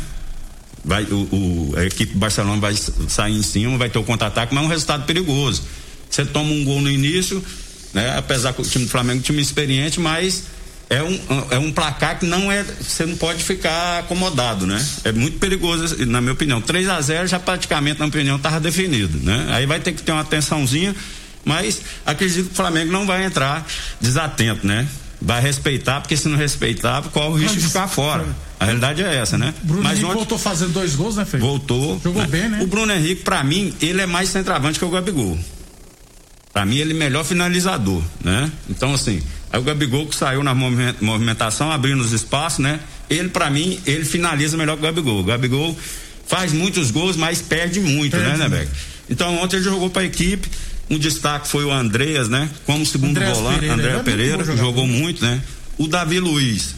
Vai, 0.83 1.03
o, 1.05 1.15
o- 1.31 1.73
a 1.77 1.85
equipe 1.85 2.13
do 2.13 2.19
Barcelona 2.19 2.59
vai 2.59 2.75
sair 3.07 3.35
em 3.37 3.43
cima, 3.43 3.77
vai 3.77 3.89
ter 3.89 3.99
o 3.99 4.03
contra-ataque, 4.03 4.53
mas 4.53 4.63
é 4.63 4.67
um 4.67 4.69
resultado 4.69 5.05
perigoso. 5.05 5.63
Você 6.09 6.25
toma 6.25 6.51
um 6.51 6.63
gol 6.63 6.81
no 6.81 6.89
início, 6.91 7.43
né? 7.93 8.17
Apesar 8.17 8.53
que 8.53 8.61
o 8.61 8.65
time 8.65 8.85
do 8.85 8.91
Flamengo 8.91 9.17
é 9.17 9.19
um 9.19 9.23
time 9.23 9.41
experiente, 9.41 9.99
mas 9.99 10.43
é 10.89 11.01
um, 11.01 11.19
é 11.51 11.57
um 11.57 11.71
placar 11.71 12.19
que 12.19 12.25
não 12.25 12.51
é. 12.51 12.63
Você 12.63 13.05
não 13.05 13.15
pode 13.15 13.43
ficar 13.43 13.99
acomodado, 13.99 14.67
né? 14.67 14.85
É 15.05 15.11
muito 15.11 15.39
perigoso, 15.39 15.95
na 16.05 16.19
minha 16.19 16.33
opinião. 16.33 16.59
3 16.61 16.89
a 16.89 16.99
0 17.01 17.27
já 17.27 17.39
praticamente, 17.39 17.99
na 17.99 18.05
minha 18.05 18.15
opinião, 18.15 18.35
estava 18.35 18.59
definido, 18.59 19.17
né? 19.19 19.47
Aí 19.51 19.65
vai 19.65 19.79
ter 19.79 19.93
que 19.93 20.03
ter 20.03 20.11
uma 20.11 20.21
atençãozinha, 20.21 20.93
mas 21.45 21.81
acredito 22.05 22.47
que 22.47 22.51
o 22.53 22.55
Flamengo 22.55 22.91
não 22.91 23.05
vai 23.07 23.23
entrar 23.23 23.65
desatento, 24.01 24.67
né? 24.67 24.85
Vai 25.25 25.41
respeitar, 25.41 26.01
porque 26.01 26.17
se 26.17 26.27
não 26.27 26.37
respeitar, 26.37 27.01
qual 27.03 27.31
o 27.31 27.35
risco 27.35 27.55
de 27.57 27.65
ficar 27.67 27.87
fora? 27.87 28.25
A 28.59 28.65
realidade 28.65 29.01
é 29.01 29.15
essa, 29.15 29.37
né? 29.37 29.53
Bruno 29.63 29.81
Mas 29.81 29.93
Henrique 29.93 30.05
ontem- 30.05 30.15
voltou 30.17 30.37
fazendo 30.37 30.73
dois 30.73 30.95
gols, 30.95 31.15
né, 31.15 31.23
Frei? 31.23 31.39
Voltou. 31.41 31.99
Jogou 32.03 32.27
bem, 32.27 32.49
né? 32.49 32.59
O 32.61 32.67
Bruno 32.67 32.91
Henrique, 32.91 33.23
pra 33.23 33.41
mim, 33.41 33.73
ele 33.81 34.01
é 34.01 34.05
mais 34.05 34.27
centroavante 34.29 34.77
que 34.77 34.83
o 34.83 34.89
Gabigol. 34.89 35.39
Pra 36.51 36.65
mim, 36.65 36.75
ele 36.77 36.91
é 36.91 36.95
melhor 36.95 37.23
finalizador, 37.23 38.03
né? 38.23 38.51
Então, 38.69 38.93
assim, 38.93 39.21
aí 39.51 39.59
o 39.59 39.63
Gabigol 39.63 40.05
que 40.07 40.15
saiu 40.15 40.43
na 40.43 40.53
movimen- 40.53 40.93
movimentação, 40.99 41.71
abrindo 41.71 42.01
os 42.01 42.11
espaços, 42.11 42.59
né? 42.59 42.81
Ele, 43.09 43.29
pra 43.29 43.49
mim, 43.49 43.79
ele 43.85 44.03
finaliza 44.03 44.57
melhor 44.57 44.73
que 44.75 44.81
o 44.81 44.83
Gabigol. 44.85 45.21
O 45.21 45.23
Gabigol 45.23 45.77
faz 46.27 46.51
muitos 46.51 46.91
gols, 46.91 47.15
mas 47.15 47.41
perde 47.41 47.79
muito, 47.79 48.11
Perde 48.17 48.27
né, 48.37 48.37
né. 48.37 48.49
Beck? 48.49 48.69
Então, 49.09 49.37
ontem 49.41 49.55
ele 49.55 49.65
jogou 49.65 49.89
pra 49.89 50.03
equipe. 50.03 50.49
Um 50.89 50.97
destaque 50.97 51.47
foi 51.47 51.63
o 51.63 51.71
Andreas, 51.71 52.27
né? 52.29 52.49
Como 52.65 52.85
segundo 52.85 53.11
Andreas 53.11 53.37
volante, 53.37 53.59
Pereira, 53.61 53.73
André 53.75 53.87
é 53.89 53.93
muito 53.93 54.05
Pereira, 54.05 54.37
jogador. 54.39 54.57
jogou 54.57 54.85
muito, 54.87 55.23
né? 55.23 55.41
O 55.77 55.87
Davi 55.87 56.19
Luiz, 56.19 56.75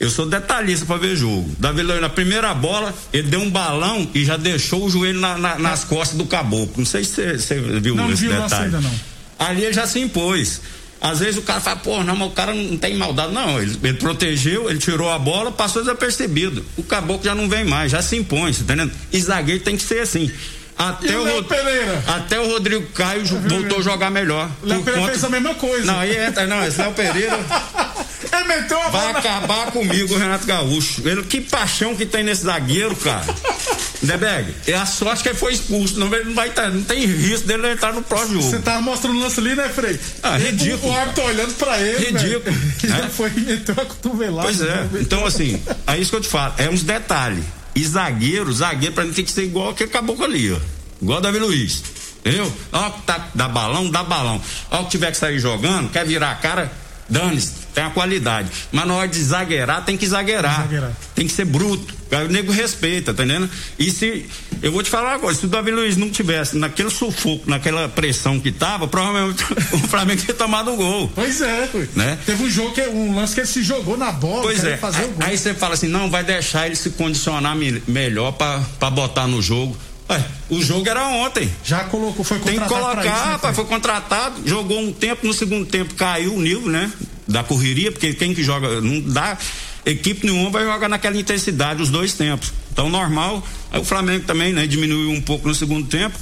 eu 0.00 0.08
sou 0.10 0.26
detalhista 0.26 0.86
pra 0.86 0.96
ver 0.96 1.16
jogo. 1.16 1.50
Davi 1.58 1.82
Luiz, 1.82 2.00
na 2.00 2.08
primeira 2.08 2.54
bola, 2.54 2.94
ele 3.12 3.28
deu 3.28 3.40
um 3.40 3.50
balão 3.50 4.08
e 4.14 4.24
já 4.24 4.36
deixou 4.36 4.84
o 4.86 4.90
joelho 4.90 5.20
na- 5.20 5.36
na- 5.36 5.58
nas 5.58 5.84
costas 5.84 6.16
do 6.16 6.24
caboclo. 6.24 6.74
Não 6.78 6.86
sei 6.86 7.04
se 7.04 7.36
você- 7.38 7.60
viu 7.80 7.94
Não, 7.94 8.10
esse 8.10 8.22
vi 8.22 8.28
o 8.28 8.32
lance 8.32 8.44
detalhe. 8.50 8.64
ainda, 8.66 8.80
não. 8.80 8.94
Ali 9.38 9.64
ele 9.64 9.72
já 9.74 9.86
se 9.86 9.98
impôs. 9.98 10.60
Às 11.00 11.18
vezes 11.18 11.36
o 11.36 11.42
cara 11.42 11.60
fala, 11.60 11.76
pô, 11.76 12.04
não, 12.04 12.14
mas 12.14 12.28
o 12.28 12.30
cara 12.30 12.54
não 12.54 12.76
tem 12.76 12.96
maldade. 12.96 13.32
Não, 13.34 13.60
ele, 13.60 13.76
ele 13.82 13.94
protegeu, 13.98 14.70
ele 14.70 14.78
tirou 14.78 15.10
a 15.10 15.18
bola, 15.18 15.50
passou 15.50 15.82
desapercebido. 15.82 16.64
O 16.76 16.82
caboclo 16.84 17.24
já 17.24 17.34
não 17.34 17.48
vem 17.48 17.64
mais, 17.64 17.90
já 17.90 18.00
se 18.00 18.14
impõe, 18.16 18.52
você 18.52 18.62
tá 18.62 18.72
entendendo? 18.74 18.92
E 19.12 19.20
zagueiro 19.20 19.64
tem 19.64 19.76
que 19.76 19.82
ser 19.82 19.98
assim. 19.98 20.30
Até 20.78 21.16
o 21.16 21.22
Léo 21.22 21.34
Rod- 21.36 21.46
Pereira? 21.48 22.04
Até 22.08 22.40
o 22.40 22.46
Rodrigo 22.48 22.86
Caio 22.92 23.24
voltou 23.24 23.78
a 23.78 23.82
jogar 23.82 24.10
melhor. 24.10 24.50
O 24.62 24.66
Léo 24.66 24.78
Pereira 24.82 25.00
conta- 25.00 25.12
fez 25.12 25.24
a 25.24 25.28
mesma 25.28 25.54
coisa. 25.54 25.84
Não, 25.86 25.98
aí 26.00 26.16
entra, 26.16 26.46
não, 26.46 26.66
esse 26.66 26.78
Léo 26.80 26.92
Pereira. 26.92 27.38
Ele 28.32 28.44
meteu 28.44 28.80
a 28.80 28.88
Vai 28.88 29.10
acabar 29.10 29.70
comigo, 29.72 30.14
o 30.14 30.18
Renato 30.18 30.46
Gaúcho. 30.46 31.06
Ele, 31.06 31.22
que 31.24 31.40
paixão 31.42 31.94
que 31.94 32.06
tem 32.06 32.24
nesse 32.24 32.44
zagueiro, 32.44 32.96
cara. 32.96 33.22
Debeg, 34.00 34.54
é 34.66 34.74
a 34.74 34.86
sorte 34.86 35.22
que 35.22 35.28
ele 35.28 35.38
foi 35.38 35.52
expulso. 35.52 35.98
Não, 35.98 36.12
ele 36.12 36.24
não, 36.24 36.34
vai 36.34 36.48
tá, 36.50 36.68
não 36.68 36.82
tem 36.82 37.04
risco 37.06 37.46
dele 37.46 37.70
entrar 37.70 37.92
no 37.92 38.02
próximo 38.02 38.40
Você 38.42 38.52
jogo. 38.52 38.62
tava 38.62 38.80
mostrando 38.80 39.16
o 39.18 39.20
lance 39.20 39.38
ali, 39.38 39.54
né, 39.54 39.68
Frei? 39.68 40.00
Ah, 40.22 40.36
ridículo. 40.38 40.90
O, 40.92 40.94
o 40.94 40.98
árbitro 40.98 41.24
olhando 41.24 41.54
pra 41.54 41.78
ele. 41.78 42.06
Ridículo, 42.06 42.56
né? 42.84 42.98
já 43.02 43.08
foi 43.10 43.30
e 43.36 43.40
meteu 43.40 43.74
a 43.78 43.84
cotovelada. 43.84 44.42
Pois 44.48 44.60
é. 44.62 44.86
Então, 45.00 45.24
assim, 45.26 45.62
é 45.86 45.98
isso 45.98 46.10
que 46.10 46.16
eu 46.16 46.20
te 46.22 46.28
falo. 46.28 46.54
É 46.58 46.68
uns 46.70 46.82
detalhes. 46.82 47.44
E 47.74 47.84
zagueiro, 47.84 48.52
zagueiro 48.52 48.94
pra 48.94 49.04
mim 49.04 49.12
tem 49.12 49.24
que 49.24 49.30
ser 49.30 49.44
igual 49.44 49.70
aquele 49.70 49.90
caboclo 49.90 50.24
ali, 50.24 50.52
ó. 50.52 50.58
Igual 51.00 51.20
Davi 51.20 51.38
Luiz. 51.38 51.82
Entendeu? 52.20 52.52
Ó, 52.72 52.90
que 52.90 53.02
tá, 53.02 53.28
dá 53.34 53.48
balão, 53.48 53.90
dá 53.90 54.04
balão. 54.04 54.40
Ó, 54.70 54.84
que 54.84 54.90
tiver 54.90 55.10
que 55.10 55.16
sair 55.16 55.40
jogando, 55.40 55.90
quer 55.90 56.06
virar 56.06 56.30
a 56.30 56.34
cara, 56.36 56.72
dane-se, 57.08 57.52
tem 57.74 57.84
a 57.84 57.90
qualidade. 57.90 58.48
Mas 58.70 58.86
na 58.86 58.94
hora 58.94 59.08
de 59.08 59.22
zagueirar, 59.22 59.84
tem 59.84 59.96
que 59.96 60.06
zagueirar. 60.06 60.62
Zagueirar. 60.62 60.92
Tem 61.14 61.26
que 61.26 61.32
ser 61.32 61.44
bruto. 61.44 61.94
O 62.12 62.28
nego 62.30 62.52
respeita, 62.52 63.14
tá 63.14 63.24
entendendo? 63.24 63.48
E 63.78 63.90
se. 63.90 64.26
Eu 64.62 64.70
vou 64.70 64.82
te 64.82 64.90
falar 64.90 65.14
agora, 65.14 65.34
se 65.34 65.44
o 65.44 65.48
Davi 65.48 65.70
Luiz 65.72 65.96
não 65.96 66.08
tivesse 66.10 66.56
naquele 66.56 66.90
sufoco, 66.90 67.50
naquela 67.50 67.88
pressão 67.88 68.38
que 68.38 68.52
tava, 68.52 68.86
provavelmente 68.86 69.42
o 69.72 69.78
Flamengo 69.88 70.20
tinha 70.22 70.34
tomado 70.34 70.72
o 70.72 70.76
gol. 70.76 71.10
Pois 71.14 71.40
é. 71.40 71.68
Né? 71.96 72.18
Teve 72.24 72.44
um 72.44 72.50
jogo, 72.50 72.72
que, 72.72 72.82
um 72.82 73.16
lance 73.16 73.34
que 73.34 73.40
ele 73.40 73.46
se 73.48 73.62
jogou 73.62 73.96
na 73.96 74.12
bola. 74.12 74.42
Pois 74.42 74.62
é. 74.62 74.76
Fazer 74.76 75.04
o 75.04 75.08
gol. 75.08 75.26
aí 75.26 75.36
você 75.36 75.52
fala 75.54 75.74
assim, 75.74 75.88
não, 75.88 76.08
vai 76.10 76.22
deixar 76.22 76.66
ele 76.66 76.76
se 76.76 76.90
condicionar 76.90 77.56
me- 77.56 77.82
melhor 77.88 78.32
pra 78.32 78.90
botar 78.90 79.26
no 79.26 79.42
jogo. 79.42 79.76
Ué, 80.10 80.24
o 80.50 80.62
jogo 80.62 80.88
era 80.88 81.06
ontem. 81.08 81.50
Já 81.64 81.84
colocou, 81.84 82.24
foi 82.24 82.38
Tem 82.40 82.54
que 82.54 82.60
contratado 82.60 82.84
colocar, 82.84 83.16
isso, 83.16 83.24
né, 83.24 83.32
rapaz, 83.32 83.56
foi 83.56 83.64
contratado, 83.64 84.42
jogou 84.44 84.80
um 84.80 84.92
tempo, 84.92 85.26
no 85.26 85.32
segundo 85.32 85.64
tempo 85.64 85.94
caiu 85.94 86.34
o 86.34 86.40
nível, 86.40 86.68
né? 86.68 86.92
Da 87.26 87.42
correria, 87.42 87.90
porque 87.90 88.12
quem 88.12 88.34
que 88.34 88.42
joga, 88.42 88.80
não 88.80 89.00
dá, 89.00 89.38
equipe 89.86 90.26
nenhuma 90.26 90.50
vai 90.50 90.64
jogar 90.64 90.88
naquela 90.88 91.16
intensidade 91.16 91.80
os 91.80 91.88
dois 91.88 92.14
tempos. 92.14 92.52
Então, 92.72 92.88
normal, 92.88 93.46
aí 93.70 93.80
o 93.80 93.84
Flamengo 93.84 94.24
também, 94.26 94.52
né, 94.52 94.66
diminuiu 94.66 95.10
um 95.10 95.20
pouco 95.20 95.46
no 95.46 95.54
segundo 95.54 95.86
tempo, 95.88 96.18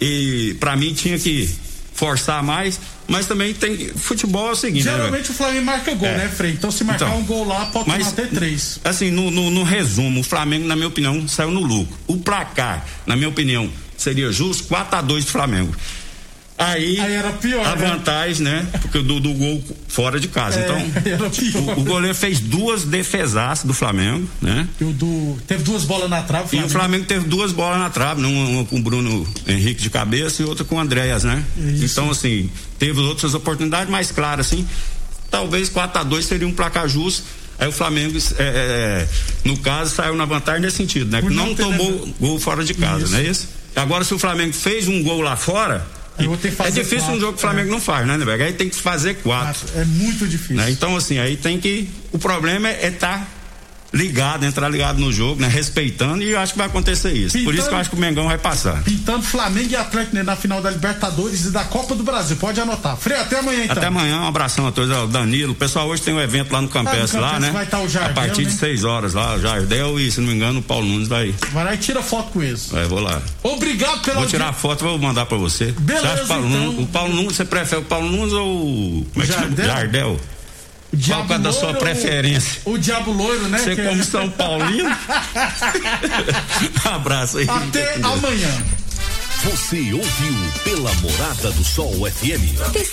e 0.00 0.56
pra 0.58 0.76
mim 0.76 0.94
tinha 0.94 1.18
que 1.18 1.48
forçar 1.94 2.42
mais, 2.42 2.80
Mas 3.08 3.26
também 3.26 3.54
tem. 3.54 3.88
Futebol 3.88 4.48
é 4.50 4.52
o 4.52 4.56
seguinte. 4.56 4.84
né, 4.84 4.92
Geralmente 4.92 5.22
velho? 5.22 5.30
o 5.32 5.34
Flamengo 5.34 5.64
marca 5.64 5.94
gol, 5.94 6.08
É. 6.08 6.16
né, 6.18 6.28
Frei? 6.28 6.52
Então 6.52 6.70
se 6.70 6.84
marcar 6.84 7.06
Então, 7.08 7.18
um 7.18 7.24
gol 7.24 7.46
lá, 7.46 7.66
pode 7.66 7.86
tomar 7.86 8.06
até 8.06 8.26
três. 8.26 8.78
Assim, 8.84 9.10
no, 9.10 9.30
no, 9.30 9.50
no 9.50 9.62
resumo, 9.64 10.20
o 10.20 10.22
Flamengo, 10.22 10.66
na 10.66 10.76
minha 10.76 10.88
opinião, 10.88 11.26
saiu 11.26 11.50
no 11.50 11.60
lucro. 11.60 11.96
O 12.06 12.18
placar, 12.18 12.84
na 13.06 13.16
minha 13.16 13.28
opinião, 13.28 13.70
seria 13.96 14.30
justo 14.30 14.64
4 14.64 14.98
a 14.98 15.00
2 15.00 15.24
do 15.24 15.30
Flamengo. 15.30 15.74
Aí, 16.58 16.98
Aí 16.98 17.12
era 17.12 17.30
pior, 17.34 17.64
a 17.64 17.76
né? 17.76 17.88
vantagem, 17.88 18.42
né? 18.42 18.66
Porque 18.82 18.98
do, 19.00 19.20
do 19.20 19.32
gol 19.32 19.62
fora 19.86 20.18
de 20.18 20.26
casa. 20.26 20.58
É, 20.58 20.64
então, 20.64 21.30
o, 21.76 21.80
o 21.80 21.84
goleiro 21.84 22.16
fez 22.16 22.40
duas 22.40 22.82
defesaças 22.82 23.64
do 23.64 23.72
Flamengo, 23.72 24.28
né? 24.42 24.66
E 24.80 24.84
o 24.84 24.92
do. 24.92 25.38
Teve 25.46 25.62
duas 25.62 25.84
bolas 25.84 26.10
na 26.10 26.20
trave. 26.22 26.56
E 26.56 26.60
o 26.60 26.68
Flamengo 26.68 27.04
teve 27.04 27.28
duas 27.28 27.52
bolas 27.52 27.78
na 27.78 27.88
trave, 27.90 28.20
né? 28.20 28.26
uma, 28.26 28.48
uma 28.48 28.64
com 28.64 28.76
o 28.76 28.82
Bruno 28.82 29.24
Henrique 29.46 29.80
de 29.80 29.88
cabeça 29.88 30.42
e 30.42 30.44
outra 30.44 30.64
com 30.64 30.74
o 30.74 30.80
Andréas, 30.80 31.22
né? 31.22 31.44
Isso. 31.56 31.84
Então, 31.84 32.10
assim, 32.10 32.50
teve 32.76 32.98
outras 33.00 33.34
oportunidades 33.34 33.88
mais 33.88 34.10
claras, 34.10 34.46
assim. 34.48 34.66
Talvez 35.30 35.68
4 35.68 36.00
a 36.00 36.04
2 36.04 36.24
seria 36.24 36.48
um 36.48 36.52
placar 36.52 36.88
justo. 36.88 37.22
Aí 37.56 37.68
o 37.68 37.72
Flamengo, 37.72 38.18
é, 38.36 38.42
é, 38.42 39.08
no 39.44 39.56
caso, 39.58 39.94
saiu 39.94 40.16
na 40.16 40.24
vantagem 40.24 40.62
nesse 40.62 40.76
sentido, 40.78 41.10
né? 41.10 41.20
Não 41.22 41.30
não 41.30 41.54
tomou 41.54 41.90
levado. 41.90 42.14
gol 42.18 42.40
fora 42.40 42.64
de 42.64 42.74
casa, 42.74 43.04
Isso. 43.04 43.12
não 43.12 43.18
é 43.20 43.22
isso? 43.22 43.48
Agora, 43.76 44.02
se 44.02 44.12
o 44.12 44.18
Flamengo 44.18 44.52
fez 44.52 44.88
um 44.88 45.02
gol 45.04 45.20
lá 45.20 45.36
fora. 45.36 45.86
É 46.18 46.70
difícil 46.70 46.98
quatro, 46.98 47.14
um 47.14 47.20
jogo 47.20 47.32
que 47.34 47.38
o 47.38 47.40
Flamengo 47.40 47.68
é. 47.68 47.72
não 47.72 47.80
faz, 47.80 48.06
né, 48.06 48.16
Neberg? 48.16 48.42
Aí 48.42 48.52
tem 48.52 48.68
que 48.68 48.76
fazer 48.76 49.14
quatro. 49.16 49.66
É 49.76 49.84
muito 49.84 50.26
difícil. 50.26 50.56
Né? 50.56 50.70
Então, 50.70 50.96
assim, 50.96 51.18
aí 51.18 51.36
tem 51.36 51.60
que. 51.60 51.88
O 52.12 52.18
problema 52.18 52.68
é 52.68 52.88
estar 52.88 53.37
ligado, 53.92 54.44
entrar 54.44 54.68
ligado 54.68 54.98
no 54.98 55.12
jogo, 55.12 55.40
né? 55.40 55.48
Respeitando, 55.48 56.22
e 56.22 56.30
eu 56.30 56.38
acho 56.40 56.52
que 56.52 56.58
vai 56.58 56.66
acontecer 56.66 57.12
isso. 57.12 57.32
Por 57.32 57.38
Pintando- 57.40 57.58
isso 57.58 57.68
que 57.68 57.74
eu 57.74 57.78
acho 57.78 57.90
que 57.90 57.96
o 57.96 57.98
Mengão 57.98 58.26
vai 58.26 58.38
passar. 58.38 58.82
Pintando 58.82 59.22
Flamengo 59.22 59.70
e 59.70 59.76
Atlético 59.76 60.14
né, 60.16 60.22
na 60.22 60.36
final 60.36 60.60
da 60.60 60.70
Libertadores 60.70 61.44
e 61.46 61.50
da 61.50 61.64
Copa 61.64 61.94
do 61.94 62.02
Brasil. 62.02 62.36
Pode 62.36 62.60
anotar. 62.60 62.96
Frei, 62.96 63.18
até 63.18 63.38
amanhã 63.38 63.64
então. 63.64 63.76
Até 63.76 63.86
amanhã, 63.86 64.20
um 64.20 64.26
abração 64.26 64.66
a 64.66 64.72
todos. 64.72 64.90
Ó, 64.90 65.06
Danilo, 65.06 65.52
o 65.52 65.54
pessoal 65.54 65.88
hoje 65.88 66.02
tem 66.02 66.12
um 66.14 66.20
evento 66.20 66.52
lá 66.52 66.60
no 66.60 66.68
Campestre, 66.68 67.18
Ah, 67.18 67.20
lá, 67.22 67.40
né? 67.40 67.50
vai 67.50 67.64
estar 67.64 67.80
o 67.80 67.88
Jardel, 67.88 68.10
A 68.10 68.14
partir 68.14 68.44
de 68.44 68.52
né? 68.52 68.58
6 68.58 68.84
horas 68.84 69.14
lá, 69.14 69.34
o 69.36 69.40
Jardel 69.40 69.98
e, 69.98 70.10
se 70.10 70.20
não 70.20 70.28
me 70.28 70.34
engano, 70.34 70.60
o 70.60 70.62
Paulo 70.62 70.86
Nunes 70.86 71.08
vai. 71.08 71.34
Vai 71.52 71.64
lá 71.64 71.74
e 71.74 71.78
tira 71.78 72.02
foto 72.02 72.30
com 72.32 72.42
eles. 72.42 72.68
vai 72.70 72.86
vou 72.86 73.00
lá. 73.00 73.22
Obrigado 73.42 74.00
pela 74.02 74.18
Vou 74.20 74.26
tirar 74.26 74.48
a 74.48 74.52
foto 74.52 74.84
vou 74.84 74.98
mandar 74.98 75.26
pra 75.26 75.38
você. 75.38 75.72
Beleza, 75.78 76.16
Você 76.16 76.22
o 76.22 76.26
Paulo 76.26 76.46
então. 76.48 76.60
Nunes, 76.60 76.80
o 76.82 76.86
Paulo 76.86 77.14
Nunes, 77.14 77.36
você 77.36 77.44
prefere 77.44 77.80
o 77.80 77.84
Paulo 77.84 78.08
Nunes 78.08 78.32
ou 78.32 78.46
o. 79.00 79.06
Como 79.12 79.24
é 79.24 79.26
que 79.26 79.32
chama? 79.32 79.56
Jardel? 79.56 80.20
Jardel? 80.92 81.24
O 81.24 81.28
Qual 81.28 81.38
é 81.38 81.42
da 81.42 81.52
sua 81.52 81.74
preferência? 81.74 82.62
O, 82.64 82.72
o 82.72 82.78
Diabo 82.78 83.12
Loiro, 83.12 83.48
né? 83.48 83.58
Você 83.58 83.74
que 83.74 83.80
é- 83.80 83.88
como 83.88 84.02
São 84.04 84.30
Paulino? 84.30 84.88
um 86.86 86.88
abraço 86.94 87.38
aí. 87.38 87.46
Até 87.48 87.94
amanhã. 88.02 88.64
Você 89.44 89.92
ouviu 89.92 90.34
pela 90.64 90.92
Morada 90.94 91.52
do 91.52 91.62
Sol 91.62 91.92
FM. 92.10 92.58